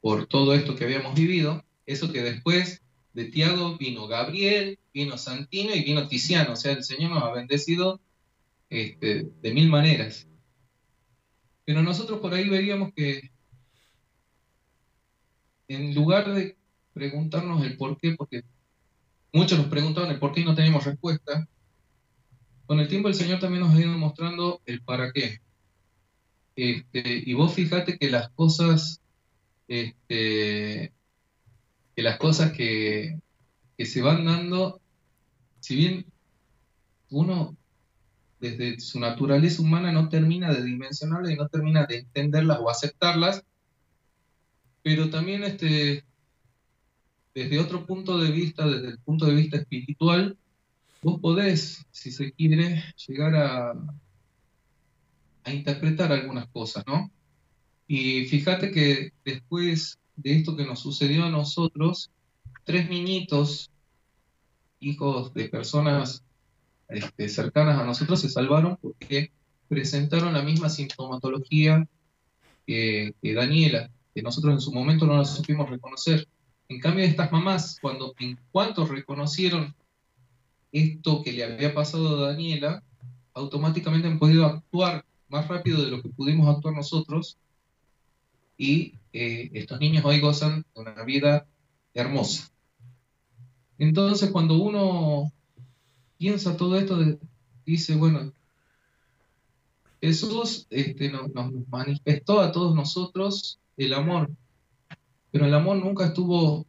por 0.00 0.26
todo 0.26 0.54
esto 0.54 0.76
que 0.76 0.84
habíamos 0.84 1.14
vivido. 1.14 1.64
Eso 1.86 2.12
que 2.12 2.22
después 2.22 2.82
de 3.12 3.26
Tiago 3.26 3.76
vino 3.76 4.06
Gabriel, 4.06 4.78
vino 4.94 5.18
Santino 5.18 5.74
y 5.74 5.82
vino 5.82 6.08
Tiziano. 6.08 6.52
O 6.52 6.56
sea, 6.56 6.72
el 6.72 6.84
Señor 6.84 7.10
nos 7.10 7.24
ha 7.24 7.32
bendecido 7.32 8.00
este, 8.72 9.30
de 9.42 9.54
mil 9.54 9.68
maneras. 9.68 10.26
Pero 11.64 11.82
nosotros 11.82 12.20
por 12.20 12.34
ahí 12.34 12.48
veíamos 12.48 12.92
que 12.94 13.30
en 15.68 15.94
lugar 15.94 16.32
de 16.34 16.56
preguntarnos 16.92 17.64
el 17.64 17.76
por 17.76 17.96
qué, 17.96 18.14
porque 18.16 18.42
Muchos 19.34 19.58
nos 19.58 19.68
preguntaban 19.68 20.10
el 20.10 20.18
por 20.18 20.32
qué 20.32 20.42
y 20.42 20.44
no 20.44 20.54
tenemos 20.54 20.84
respuesta. 20.84 21.48
Con 22.66 22.80
el 22.80 22.88
tiempo 22.88 23.08
el 23.08 23.14
Señor 23.14 23.40
también 23.40 23.62
nos 23.62 23.74
ha 23.74 23.80
ido 23.80 23.96
mostrando 23.96 24.60
el 24.66 24.82
para 24.82 25.10
qué. 25.10 25.40
Este, 26.54 27.22
y 27.24 27.32
vos 27.32 27.54
fíjate 27.54 27.96
que 27.96 28.10
las 28.10 28.28
cosas, 28.30 29.00
este, 29.68 30.92
que 31.96 32.02
las 32.02 32.18
cosas 32.18 32.52
que 32.52 33.18
se 33.78 34.02
van 34.02 34.26
dando, 34.26 34.82
si 35.60 35.76
bien 35.76 36.06
uno 37.08 37.56
desde 38.42 38.80
su 38.80 38.98
naturaleza 38.98 39.62
humana 39.62 39.92
no 39.92 40.08
termina 40.08 40.52
de 40.52 40.64
dimensionarlas 40.64 41.30
y 41.30 41.36
no 41.36 41.48
termina 41.48 41.86
de 41.86 41.98
entenderlas 41.98 42.58
o 42.60 42.68
aceptarlas, 42.68 43.44
pero 44.82 45.08
también 45.10 45.44
este, 45.44 46.04
desde 47.32 47.60
otro 47.60 47.86
punto 47.86 48.18
de 48.18 48.32
vista, 48.32 48.66
desde 48.66 48.88
el 48.88 48.98
punto 48.98 49.26
de 49.26 49.36
vista 49.36 49.58
espiritual, 49.58 50.36
vos 51.02 51.20
podés, 51.20 51.86
si 51.92 52.10
se 52.10 52.32
quiere, 52.32 52.82
llegar 53.06 53.36
a, 53.36 53.74
a 55.44 55.52
interpretar 55.52 56.10
algunas 56.10 56.48
cosas, 56.48 56.82
¿no? 56.84 57.12
Y 57.86 58.24
fíjate 58.24 58.72
que 58.72 59.12
después 59.24 60.00
de 60.16 60.34
esto 60.34 60.56
que 60.56 60.66
nos 60.66 60.80
sucedió 60.80 61.26
a 61.26 61.30
nosotros, 61.30 62.10
tres 62.64 62.90
niñitos, 62.90 63.70
hijos 64.80 65.32
de 65.32 65.48
personas 65.48 66.24
este, 66.94 67.28
cercanas 67.28 67.78
a 67.78 67.84
nosotros, 67.84 68.20
se 68.20 68.28
salvaron 68.28 68.76
porque 68.80 69.32
presentaron 69.68 70.32
la 70.32 70.42
misma 70.42 70.68
sintomatología 70.68 71.86
que, 72.66 73.14
que 73.22 73.34
Daniela, 73.34 73.90
que 74.14 74.22
nosotros 74.22 74.54
en 74.54 74.60
su 74.60 74.72
momento 74.72 75.06
no 75.06 75.16
la 75.16 75.24
supimos 75.24 75.68
reconocer. 75.68 76.28
En 76.68 76.80
cambio, 76.80 77.04
estas 77.04 77.32
mamás, 77.32 77.78
cuando 77.80 78.14
en 78.18 78.38
cuanto 78.50 78.86
reconocieron 78.86 79.74
esto 80.72 81.22
que 81.22 81.32
le 81.32 81.44
había 81.44 81.74
pasado 81.74 82.16
a 82.24 82.28
Daniela, 82.28 82.82
automáticamente 83.34 84.08
han 84.08 84.18
podido 84.18 84.46
actuar 84.46 85.04
más 85.28 85.48
rápido 85.48 85.82
de 85.82 85.90
lo 85.90 86.02
que 86.02 86.10
pudimos 86.10 86.48
actuar 86.48 86.74
nosotros 86.74 87.38
y 88.56 88.94
eh, 89.12 89.50
estos 89.54 89.80
niños 89.80 90.04
hoy 90.04 90.20
gozan 90.20 90.64
de 90.74 90.80
una 90.80 91.02
vida 91.04 91.46
hermosa. 91.94 92.50
Entonces, 93.78 94.30
cuando 94.30 94.56
uno 94.56 95.32
piensa 96.22 96.56
todo 96.56 96.78
esto, 96.78 96.96
dice, 97.66 97.96
bueno, 97.96 98.32
Jesús 100.00 100.68
este, 100.70 101.10
nos 101.10 101.32
manifestó 101.68 102.38
a 102.38 102.52
todos 102.52 102.76
nosotros 102.76 103.58
el 103.76 103.92
amor, 103.92 104.30
pero 105.32 105.46
el 105.46 105.54
amor 105.54 105.78
nunca 105.78 106.06
estuvo 106.06 106.64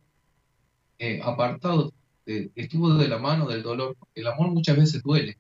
eh, 0.98 1.22
apartado, 1.24 1.94
estuvo 2.26 2.96
de 2.96 3.08
la 3.08 3.20
mano 3.20 3.48
del 3.48 3.62
dolor. 3.62 3.96
El 4.16 4.26
amor 4.26 4.50
muchas 4.50 4.76
veces 4.76 5.04
duele. 5.04 5.38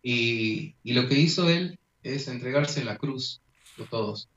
Y, 0.00 0.76
lo 0.84 1.08
que 1.08 1.18
hizo 1.18 1.48
él 1.48 1.80
es 2.04 2.28
entregarse 2.28 2.78
en 2.78 2.86
la 2.86 2.96
cruz 2.96 3.40
por 3.76 3.88
todos. 3.88 4.28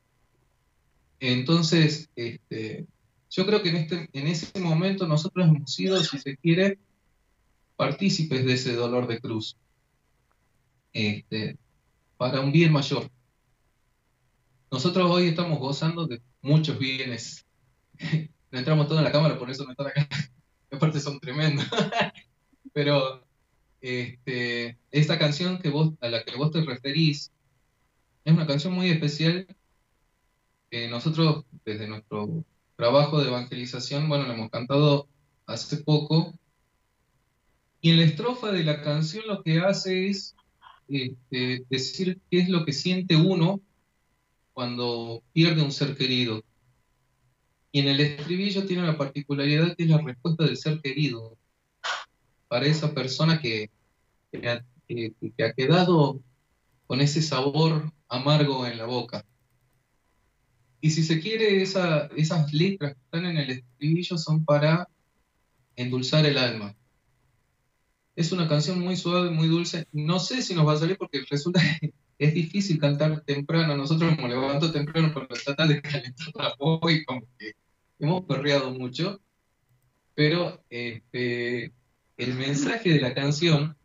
Entonces, 1.19 2.09
este, 2.15 2.87
yo 3.29 3.45
creo 3.45 3.61
que 3.61 3.69
en, 3.69 3.75
este, 3.75 4.09
en 4.13 4.25
ese 4.25 4.59
momento 4.59 5.07
nosotros 5.07 5.47
hemos 5.47 5.71
sido, 5.71 6.03
si 6.03 6.17
se 6.17 6.37
quiere, 6.37 6.79
partícipes 7.77 8.45
de 8.45 8.53
ese 8.53 8.73
dolor 8.73 9.07
de 9.07 9.21
cruz, 9.21 9.55
este, 10.91 11.57
para 12.17 12.41
un 12.41 12.51
bien 12.51 12.73
mayor. 12.73 13.09
Nosotros 14.69 15.09
hoy 15.09 15.27
estamos 15.27 15.59
gozando 15.59 16.05
de 16.05 16.21
muchos 16.41 16.77
bienes 16.77 17.47
no 18.51 18.59
entramos 18.59 18.87
todos 18.87 18.99
en 18.99 19.05
la 19.05 19.11
cámara, 19.11 19.37
por 19.37 19.49
eso 19.49 19.63
no 19.63 19.71
están 19.71 19.87
acá. 19.87 20.07
Aparte 20.71 20.99
son 20.99 21.19
tremendos. 21.19 21.65
Pero 22.73 23.25
este, 23.81 24.77
esta 24.91 25.17
canción 25.17 25.59
que 25.59 25.69
vos, 25.69 25.93
a 26.01 26.09
la 26.09 26.23
que 26.23 26.35
vos 26.35 26.51
te 26.51 26.63
referís 26.63 27.31
es 28.25 28.33
una 28.33 28.47
canción 28.47 28.73
muy 28.73 28.89
especial 28.89 29.47
que 30.69 30.89
nosotros 30.89 31.45
desde 31.65 31.87
nuestro 31.87 32.43
trabajo 32.75 33.21
de 33.21 33.29
evangelización, 33.29 34.09
bueno, 34.09 34.27
la 34.27 34.33
hemos 34.33 34.49
cantado 34.49 35.07
hace 35.45 35.77
poco. 35.77 36.33
Y 37.81 37.91
en 37.91 37.97
la 37.97 38.03
estrofa 38.03 38.51
de 38.51 38.63
la 38.63 38.81
canción 38.81 39.25
lo 39.27 39.43
que 39.43 39.59
hace 39.59 40.07
es 40.07 40.35
este, 40.87 41.65
decir 41.69 42.19
qué 42.29 42.39
es 42.39 42.49
lo 42.49 42.65
que 42.65 42.73
siente 42.73 43.15
uno 43.15 43.61
cuando 44.53 45.21
pierde 45.33 45.61
un 45.61 45.71
ser 45.71 45.95
querido. 45.95 46.43
Y 47.71 47.81
en 47.81 47.89
el 47.89 47.99
estribillo 47.99 48.65
tiene 48.65 48.83
una 48.83 48.97
particularidad 48.97 49.75
que 49.75 49.83
es 49.83 49.89
la 49.89 50.01
respuesta 50.01 50.45
del 50.45 50.57
ser 50.57 50.81
querido 50.81 51.37
para 52.47 52.65
esa 52.65 52.93
persona 52.93 53.39
que, 53.39 53.69
que, 54.31 54.49
ha, 54.49 55.53
quedado 55.53 56.21
con 56.87 57.01
ese 57.01 57.21
sabor 57.21 57.91
amargo 58.07 58.65
en 58.65 58.77
la 58.77 58.85
boca. 58.85 59.25
Y 60.79 60.91
si 60.91 61.03
se 61.03 61.19
quiere, 61.19 61.61
esa, 61.61 62.07
esas 62.15 62.53
letras 62.53 62.93
que 62.93 62.99
están 63.03 63.25
en 63.25 63.37
el 63.37 63.49
estribillo 63.49 64.17
son 64.17 64.45
para 64.45 64.87
endulzar 65.75 66.25
el 66.25 66.37
alma. 66.37 66.75
Es 68.17 68.31
una 68.31 68.47
canción 68.47 68.79
muy 68.79 68.97
suave, 68.97 69.29
muy 69.29 69.47
dulce. 69.47 69.85
No 69.91 70.19
sé 70.19 70.41
si 70.41 70.55
nos 70.55 70.67
va 70.67 70.73
a 70.73 70.77
salir 70.77 70.97
porque 70.97 71.23
resulta 71.29 71.61
que 71.79 71.93
es 72.17 72.33
difícil 72.33 72.79
cantar 72.79 73.21
temprano. 73.21 73.77
Nosotros 73.77 74.15
como 74.15 74.27
levanto 74.27 74.71
temprano 74.71 75.13
para 75.13 75.27
tratar 75.27 75.67
de 75.67 75.81
calentar 75.83 76.27
la 76.33 76.55
voz 76.57 76.91
y 76.91 77.05
como 77.05 77.21
que 77.37 77.53
hemos 77.99 78.25
perreado 78.25 78.71
mucho, 78.71 79.21
pero 80.15 80.63
este, 80.71 81.71
el 82.17 82.33
mensaje 82.33 82.89
de 82.89 83.01
la 83.01 83.13
canción 83.13 83.77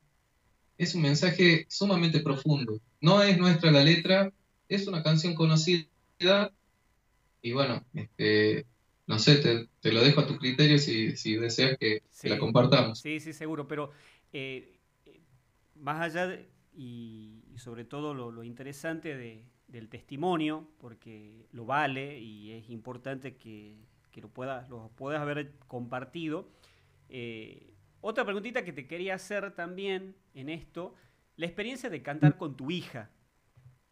es 0.78 0.94
un 0.94 1.02
mensaje 1.02 1.66
sumamente 1.68 2.20
profundo. 2.20 2.80
No 3.02 3.22
es 3.22 3.36
nuestra 3.36 3.70
la 3.70 3.84
letra, 3.84 4.32
es 4.66 4.86
una 4.86 5.02
canción 5.02 5.34
conocida 5.34 5.84
y 7.42 7.52
bueno, 7.52 7.84
este, 7.92 8.64
no 9.06 9.18
sé, 9.18 9.36
te, 9.36 9.92
lo 9.92 10.02
dejo 10.02 10.22
a 10.22 10.26
tu 10.26 10.38
criterio 10.38 10.78
si, 10.78 11.16
si 11.16 11.36
deseas 11.36 11.76
que, 11.78 12.02
la 12.22 12.38
compartamos. 12.38 13.00
Sí, 13.00 13.20
sí, 13.20 13.34
seguro, 13.34 13.68
pero 13.68 13.90
eh, 14.32 14.80
más 15.74 16.00
allá 16.00 16.38
y, 16.72 17.42
sobre 17.56 17.84
todo 17.84 18.14
lo, 18.14 18.42
interesante 18.44 19.16
del 19.66 19.88
testimonio, 19.88 20.68
porque 20.78 21.46
lo 21.52 21.64
vale 21.64 22.18
y 22.18 22.52
es 22.52 22.70
importante 22.70 23.36
que 23.36 23.86
que 24.12 24.20
lo 24.20 24.28
puedas, 24.28 24.68
lo 24.68 24.90
puedas 24.90 25.20
haber 25.20 25.54
compartido. 25.66 26.48
Eh, 27.08 27.74
otra 28.00 28.24
preguntita 28.24 28.62
que 28.64 28.72
te 28.72 28.86
quería 28.86 29.14
hacer 29.14 29.52
también 29.56 30.14
en 30.34 30.48
esto, 30.48 30.94
la 31.36 31.46
experiencia 31.46 31.90
de 31.90 32.02
cantar 32.02 32.36
con 32.36 32.56
tu 32.56 32.70
hija 32.70 33.10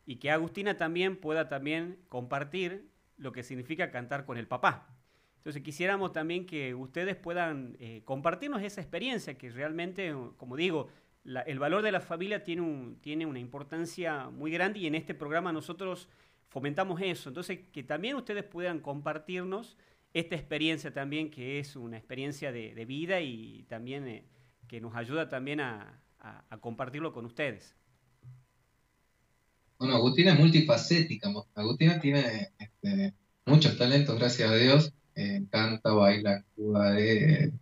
y 0.07 0.17
que 0.17 0.31
Agustina 0.31 0.77
también 0.77 1.17
pueda 1.17 1.49
también 1.49 1.99
compartir 2.09 2.91
lo 3.17 3.33
que 3.33 3.43
significa 3.43 3.91
cantar 3.91 4.25
con 4.25 4.37
el 4.37 4.47
papá. 4.47 4.89
Entonces 5.41 5.63
quisiéramos 5.63 6.13
también 6.13 6.45
que 6.45 6.75
ustedes 6.75 7.17
puedan 7.17 7.75
eh, 7.81 8.03
compartirnos 8.05 8.63
esa 8.63 8.83
experiencia 8.83 9.39
que 9.39 9.49
realmente, 9.49 10.15
como 10.37 10.55
digo, 10.55 10.89
el 11.25 11.59
valor 11.59 11.81
de 11.81 11.93
la 11.93 12.03
familia 12.03 12.45
tiene 12.45 13.25
una 13.25 13.39
importancia 13.39 14.29
muy 14.29 14.51
grande 14.51 14.81
y 14.81 14.87
en 14.87 14.95
este 14.95 15.15
programa 15.15 15.51
nosotros 15.51 16.09
fomentamos 16.51 17.01
eso. 17.01 17.31
Entonces 17.31 17.61
que 17.73 17.83
también 17.83 18.17
ustedes 18.17 18.45
puedan 18.45 18.81
compartirnos 18.81 19.79
esta 20.13 20.35
experiencia 20.35 20.93
también 20.93 21.31
que 21.31 21.59
es 21.59 21.75
una 21.75 21.97
experiencia 21.97 22.53
de, 22.53 22.85
vida 22.85 23.23
y 23.23 23.65
también 23.67 24.09
eh, 24.09 24.25
que 24.69 24.79
nos 24.79 24.95
ayuda 24.95 25.31
también 25.31 25.61
a, 25.61 25.97
compartirlo 26.61 27.15
con 27.15 27.25
ustedes. 27.25 27.75
Bueno, 29.79 29.95
Agustina 29.95 30.35
es 30.35 30.39
multifacética. 30.39 31.33
Agustina 31.55 31.99
tiene 31.99 32.51
este, 32.59 33.15
muchos 33.47 33.79
talentos, 33.79 34.19
gracias 34.19 34.51
a 34.51 34.55
Dios. 34.55 34.93
Eh, 35.15 35.45
canta, 35.51 35.93
baila, 35.93 36.37
actúa, 36.37 36.99
eh, 37.01 37.53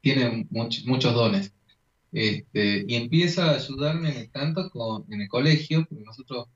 tiene 0.00 0.46
muchos 0.50 1.14
dones. 1.14 1.52
Este, 2.12 2.84
y 2.86 2.94
empieza 2.94 3.50
a 3.50 3.56
ayudarme 3.56 4.10
en 4.10 4.16
el 4.16 4.30
canto 4.30 4.70
con, 4.70 5.04
en 5.12 5.22
el 5.22 5.28
colegio, 5.28 5.86
porque 5.88 6.04
nosotros, 6.04 6.48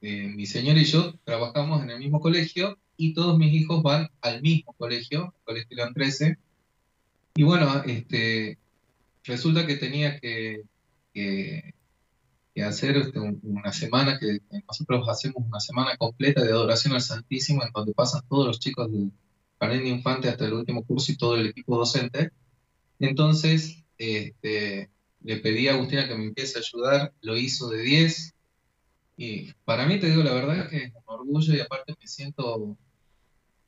mi 0.00 0.44
señora 0.46 0.80
y 0.80 0.84
yo, 0.84 1.14
trabajamos 1.24 1.82
en 1.82 1.90
el 1.90 1.98
mismo 1.98 2.20
colegio 2.20 2.78
y 2.96 3.14
todos 3.14 3.38
mis 3.38 3.52
hijos 3.52 3.82
van 3.82 4.08
al 4.20 4.42
mismo 4.42 4.72
colegio, 4.74 5.34
Colegio 5.44 5.76
León 5.76 5.94
13. 5.94 6.38
Y 7.36 7.42
bueno, 7.42 7.82
este, 7.84 8.58
resulta 9.24 9.66
que 9.66 9.76
tenía 9.76 10.18
que, 10.20 10.62
hacer 12.62 12.96
este, 12.96 13.18
una 13.18 13.72
semana, 13.72 14.18
que 14.18 14.38
nosotros 14.66 15.08
hacemos 15.08 15.42
una 15.46 15.60
semana 15.60 15.96
completa 15.96 16.42
de 16.42 16.52
adoración 16.52 16.94
al 16.94 17.02
Santísimo, 17.02 17.62
en 17.64 17.72
donde 17.72 17.94
pasan 17.94 18.22
todos 18.28 18.46
los 18.46 18.60
chicos 18.60 18.90
del 18.90 19.10
jardín 19.58 19.84
de 19.84 19.88
infante 19.90 20.28
hasta 20.28 20.44
el 20.44 20.54
último 20.54 20.84
curso 20.84 21.12
y 21.12 21.16
todo 21.16 21.36
el 21.36 21.46
equipo 21.46 21.76
docente. 21.76 22.30
Entonces, 23.00 23.84
este, 23.98 24.90
le 25.22 25.36
pedí 25.38 25.68
a 25.68 25.74
Agustina 25.74 26.06
que 26.06 26.14
me 26.14 26.26
empiece 26.26 26.58
a 26.58 26.62
ayudar, 26.62 27.12
lo 27.22 27.36
hizo 27.36 27.68
de 27.68 27.82
10, 27.82 28.34
y 29.16 29.52
para 29.64 29.86
mí, 29.86 29.98
te 30.00 30.10
digo 30.10 30.22
la 30.22 30.34
verdad, 30.34 30.68
que 30.68 30.76
es 30.76 30.92
un 30.94 31.02
orgullo 31.06 31.54
y 31.54 31.60
aparte 31.60 31.94
me 31.98 32.06
siento, 32.06 32.76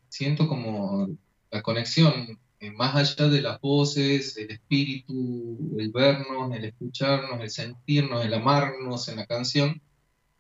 siento 0.09 0.49
como 0.49 1.09
la 1.51 1.63
conexión, 1.63 2.39
más 2.73 2.95
allá 2.95 3.29
de 3.29 3.43
las 3.43 3.61
voces, 3.61 4.37
el 4.37 4.51
espíritu, 4.51 5.77
el 5.79 5.91
vernos, 5.91 6.55
el 6.55 6.65
escucharnos, 6.65 7.41
el 7.41 7.51
sentirnos, 7.51 8.25
el 8.25 8.35
amarnos 8.35 9.09
en 9.09 9.17
la 9.17 9.27
canción, 9.27 9.81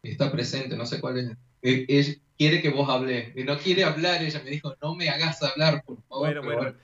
está 0.03 0.31
presente, 0.31 0.77
no 0.77 0.87
sé 0.87 1.01
cuál 1.01 1.19
es. 1.19 1.37
Ella 1.63 2.15
quiere 2.39 2.63
que 2.63 2.71
vos 2.71 2.89
hables, 2.89 3.35
no 3.35 3.59
quiere 3.59 3.85
hablar, 3.85 4.23
ella 4.23 4.41
me 4.45 4.51
dijo, 4.51 4.75
no 4.81 4.95
me 4.95 5.09
hagas 5.09 5.43
hablar, 5.43 5.83
por 5.85 6.03
favor. 6.03 6.41
Bueno, 6.41 6.43
bueno. 6.43 6.77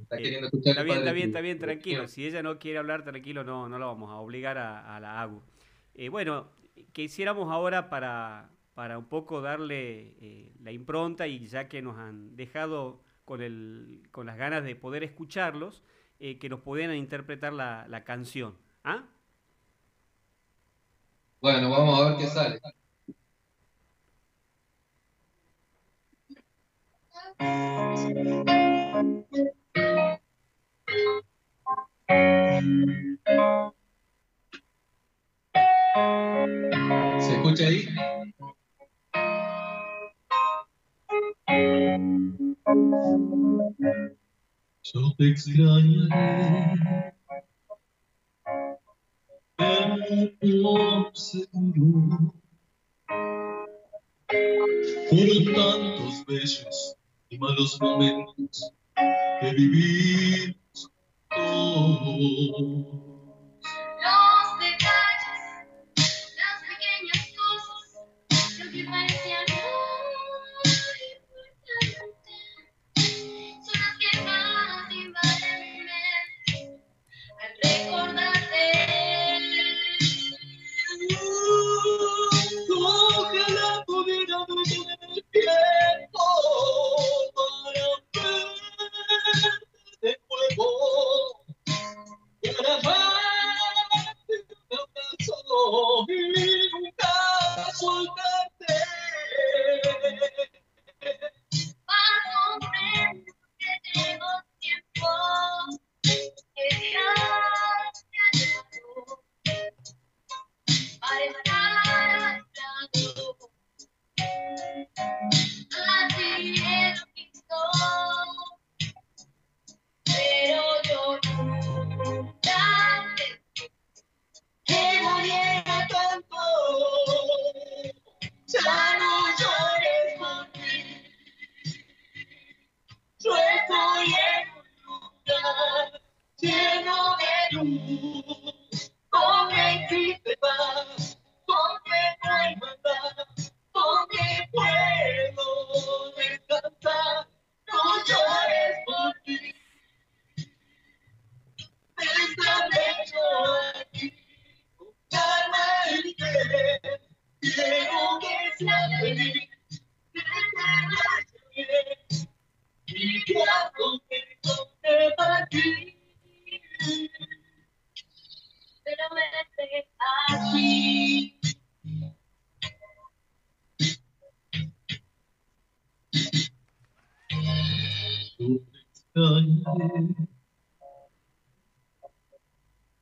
Está, 0.00 0.18
eh, 0.18 0.40
está 0.52 0.82
bien, 0.82 0.98
está 0.98 1.12
bien, 1.12 1.28
está 1.28 1.40
bien, 1.40 1.58
tranquilo. 1.58 2.08
Si 2.08 2.26
ella 2.26 2.42
no 2.42 2.58
quiere 2.58 2.78
hablar, 2.78 3.02
tranquilo, 3.04 3.44
no, 3.44 3.68
no 3.68 3.78
la 3.78 3.86
vamos 3.86 4.10
a 4.10 4.16
obligar 4.16 4.58
a, 4.58 5.00
la 5.00 5.22
AGU. 5.22 5.42
Eh, 5.94 6.08
bueno, 6.08 6.50
que 6.92 7.02
hiciéramos 7.02 7.50
ahora 7.50 7.88
para, 7.88 8.50
para 8.74 8.98
un 8.98 9.06
poco 9.06 9.40
darle 9.40 10.14
eh, 10.20 10.52
la 10.62 10.70
impronta 10.70 11.26
y 11.26 11.46
ya 11.46 11.68
que 11.68 11.80
nos 11.80 11.96
han 11.98 12.36
dejado 12.36 13.00
con, 13.26 13.42
el, 13.42 14.08
con 14.12 14.24
las 14.24 14.38
ganas 14.38 14.64
de 14.64 14.74
poder 14.74 15.04
escucharlos, 15.04 15.82
eh, 16.18 16.38
que 16.38 16.48
nos 16.48 16.60
pudieran 16.60 16.96
interpretar 16.96 17.52
la, 17.52 17.86
la 17.88 18.04
canción. 18.04 18.56
¿Ah? 18.84 19.04
Bueno, 21.42 21.68
vamos 21.68 22.00
a 22.00 22.08
ver 22.08 22.18
qué 22.18 22.26
sale. 22.28 22.60
¿Se 37.20 37.32
escucha 37.34 37.66
ahí? 37.66 37.86
Yo 42.66 42.74
te 45.16 45.28
extrañaré 45.30 46.08
por 50.40 51.16
seguro. 51.16 52.34
Fueron 55.08 55.44
tantos 55.54 56.24
bellos 56.26 56.96
y 57.28 57.38
malos 57.38 57.80
momentos 57.80 58.72
que 59.40 59.52
vivimos 59.52 60.90
todos. 61.28 63.15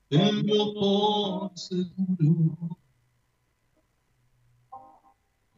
tenlo 0.09 0.75
por 0.75 1.59
seguro. 1.59 2.79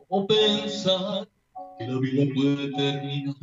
¿Cómo 0.09 0.27
pensar 0.27 1.29
que 1.79 1.87
la 1.87 1.99
vida 1.99 2.25
puede 2.35 2.73
terminar 2.73 3.37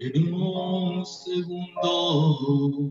en 0.00 0.34
un 0.34 1.04
segundo? 1.04 2.90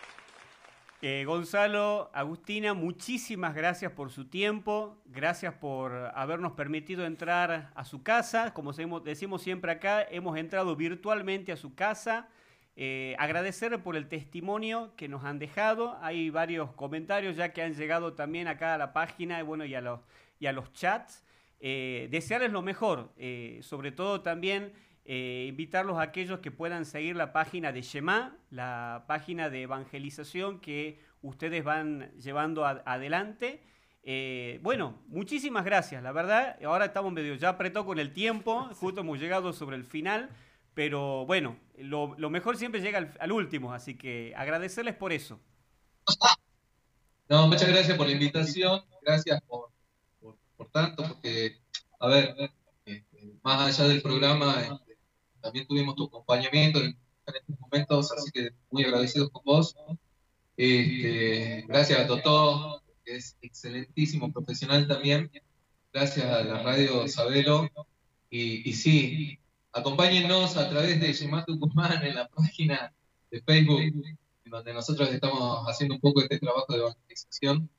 Eh, 1.03 1.23
Gonzalo, 1.25 2.11
Agustina, 2.13 2.75
muchísimas 2.75 3.55
gracias 3.55 3.91
por 3.91 4.11
su 4.11 4.25
tiempo, 4.25 5.01
gracias 5.07 5.55
por 5.55 5.91
habernos 6.13 6.51
permitido 6.51 7.05
entrar 7.05 7.71
a 7.73 7.85
su 7.85 8.03
casa. 8.03 8.53
Como 8.53 8.71
decimos 8.99 9.41
siempre 9.41 9.71
acá, 9.71 10.03
hemos 10.03 10.37
entrado 10.37 10.75
virtualmente 10.75 11.51
a 11.51 11.57
su 11.57 11.73
casa. 11.73 12.29
Eh, 12.75 13.15
agradecerle 13.17 13.79
por 13.79 13.95
el 13.95 14.09
testimonio 14.09 14.93
que 14.95 15.07
nos 15.07 15.23
han 15.23 15.39
dejado. 15.39 15.97
Hay 16.03 16.29
varios 16.29 16.71
comentarios 16.73 17.35
ya 17.35 17.51
que 17.51 17.63
han 17.63 17.73
llegado 17.73 18.13
también 18.13 18.47
acá 18.47 18.75
a 18.75 18.77
la 18.77 18.93
página 18.93 19.39
y, 19.39 19.41
bueno, 19.41 19.65
y, 19.65 19.73
a 19.73 19.81
los, 19.81 20.01
y 20.39 20.45
a 20.45 20.53
los 20.53 20.71
chats. 20.71 21.23
Eh, 21.59 22.09
desearles 22.11 22.51
lo 22.51 22.61
mejor, 22.61 23.11
sobre 23.61 23.91
todo 23.91 24.21
también 24.21 24.71
eh, 25.05 25.45
invitarlos 25.49 25.97
a 25.97 26.03
aquellos 26.03 26.39
que 26.39 26.51
puedan 26.51 26.85
seguir 26.85 27.15
la 27.15 27.33
página 27.33 27.71
de 27.71 27.81
Shema, 27.81 28.37
la 28.49 29.05
página 29.07 29.49
de 29.49 29.63
evangelización 29.63 30.59
que 30.59 30.99
ustedes 31.21 31.63
van 31.63 32.11
llevando 32.19 32.65
adelante. 32.65 33.61
Eh, 34.03 34.59
bueno, 34.63 34.99
muchísimas 35.07 35.63
gracias, 35.63 36.01
la 36.01 36.11
verdad, 36.11 36.57
ahora 36.63 36.85
estamos 36.85 37.13
medio 37.13 37.35
ya 37.35 37.49
apretó 37.49 37.85
con 37.85 37.99
el 37.99 38.13
tiempo, 38.13 38.69
justo 38.75 39.01
hemos 39.01 39.19
llegado 39.19 39.53
sobre 39.53 39.75
el 39.75 39.83
final, 39.83 40.29
pero 40.73 41.25
bueno, 41.25 41.57
lo, 41.77 42.15
mejor 42.29 42.57
siempre 42.57 42.81
llega 42.81 43.11
al, 43.19 43.31
último, 43.31 43.73
así 43.73 43.97
que 43.97 44.33
agradecerles 44.35 44.95
por 44.95 45.13
eso. 45.13 45.39
No, 47.29 47.47
muchas 47.47 47.69
gracias 47.69 47.97
por 47.97 48.07
la 48.07 48.11
invitación, 48.11 48.83
gracias 49.03 49.41
por, 49.43 49.69
por, 50.57 50.69
tanto, 50.69 51.01
porque, 51.07 51.61
a 51.97 52.07
ver, 52.09 52.35
este, 52.83 53.39
más 53.41 53.79
allá 53.79 53.87
del 53.87 54.01
programa, 54.01 54.53
este, 54.59 54.90
también 55.41 55.67
tuvimos 55.67 55.95
tu 55.95 56.05
acompañamiento 56.05 56.79
en, 56.79 56.97
estos 57.27 57.59
momentos, 57.59 58.11
así 58.11 58.31
que 58.31 58.49
muy 58.71 58.83
agradecidos 58.83 59.29
con 59.29 59.43
vos. 59.45 59.75
Este, 60.57 61.63
gracias 61.67 61.99
a 61.99 62.07
Totó, 62.07 62.83
que 63.05 63.15
es 63.15 63.37
excelentísimo 63.41 64.31
profesional 64.31 64.87
también. 64.87 65.31
Gracias 65.93 66.25
a 66.25 66.43
la 66.43 66.61
radio 66.61 67.07
Sabelo. 67.07 67.69
Y, 68.29 68.69
y 68.69 68.73
sí, 68.73 69.39
acompáñennos 69.71 70.57
a 70.57 70.69
través 70.69 70.99
de 70.99 71.13
Yemá 71.13 71.45
Tucumán 71.45 72.05
en 72.05 72.15
la 72.15 72.27
página 72.27 72.93
de 73.29 73.41
Facebook, 73.41 73.81
en 73.81 74.51
donde 74.51 74.73
nosotros 74.73 75.09
estamos 75.09 75.65
haciendo 75.67 75.95
un 75.95 76.01
poco 76.01 76.21
este 76.21 76.39
trabajo 76.39 76.73
de 76.73 76.79
evangelización 76.79 77.69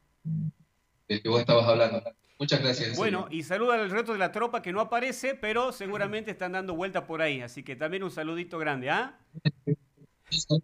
del 1.09 1.23
que 1.23 1.29
vos 1.29 1.41
estabas 1.41 1.67
hablando. 1.67 2.03
Muchas 2.43 2.61
gracias. 2.61 2.97
Bueno, 2.97 3.29
y 3.31 3.45
saluda 3.45 3.75
al 3.75 3.89
resto 3.89 4.13
de 4.13 4.19
la 4.19 4.33
tropa 4.33 4.63
que 4.63 4.73
no 4.73 4.81
aparece, 4.81 5.37
pero 5.37 5.71
seguramente 5.71 6.33
están 6.33 6.51
dando 6.51 6.75
vuelta 6.75 7.07
por 7.07 7.23
ahí. 7.23 7.41
Así 7.41 7.63
que 7.63 7.77
también 7.77 8.03
un 8.03 8.11
saludito 8.11 8.59
grande, 8.59 8.91
¿ah? 8.91 9.17
¿Qué 9.65 9.77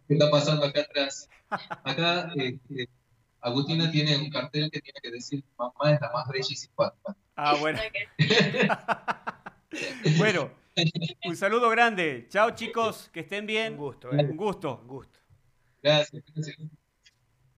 está 0.08 0.28
pasando 0.28 0.66
acá 0.66 0.80
atrás? 0.80 1.28
Acá 1.48 2.32
este, 2.34 2.88
Agustina 3.40 3.88
tiene 3.92 4.16
un 4.16 4.28
cartel 4.28 4.72
que 4.72 4.80
tiene 4.80 4.98
que 5.00 5.12
decir 5.12 5.44
mamá 5.56 5.94
es 5.94 6.00
la 6.00 6.10
más 6.10 6.26
bella 6.26 6.48
y 6.50 6.56
simpática. 6.56 7.16
Ah, 7.36 7.54
bueno. 7.60 7.78
bueno, 10.18 10.50
un 11.26 11.36
saludo 11.36 11.70
grande. 11.70 12.26
Chao 12.28 12.56
chicos, 12.56 13.08
que 13.12 13.20
estén 13.20 13.46
bien. 13.46 13.74
Un 13.74 13.78
gusto. 13.78 14.12
¿eh? 14.12 14.24
Un 14.24 14.36
gusto. 14.36 14.80
Un 14.82 14.88
gusto. 14.88 15.20
Gracias. 15.80 16.24
gracias. 16.34 16.58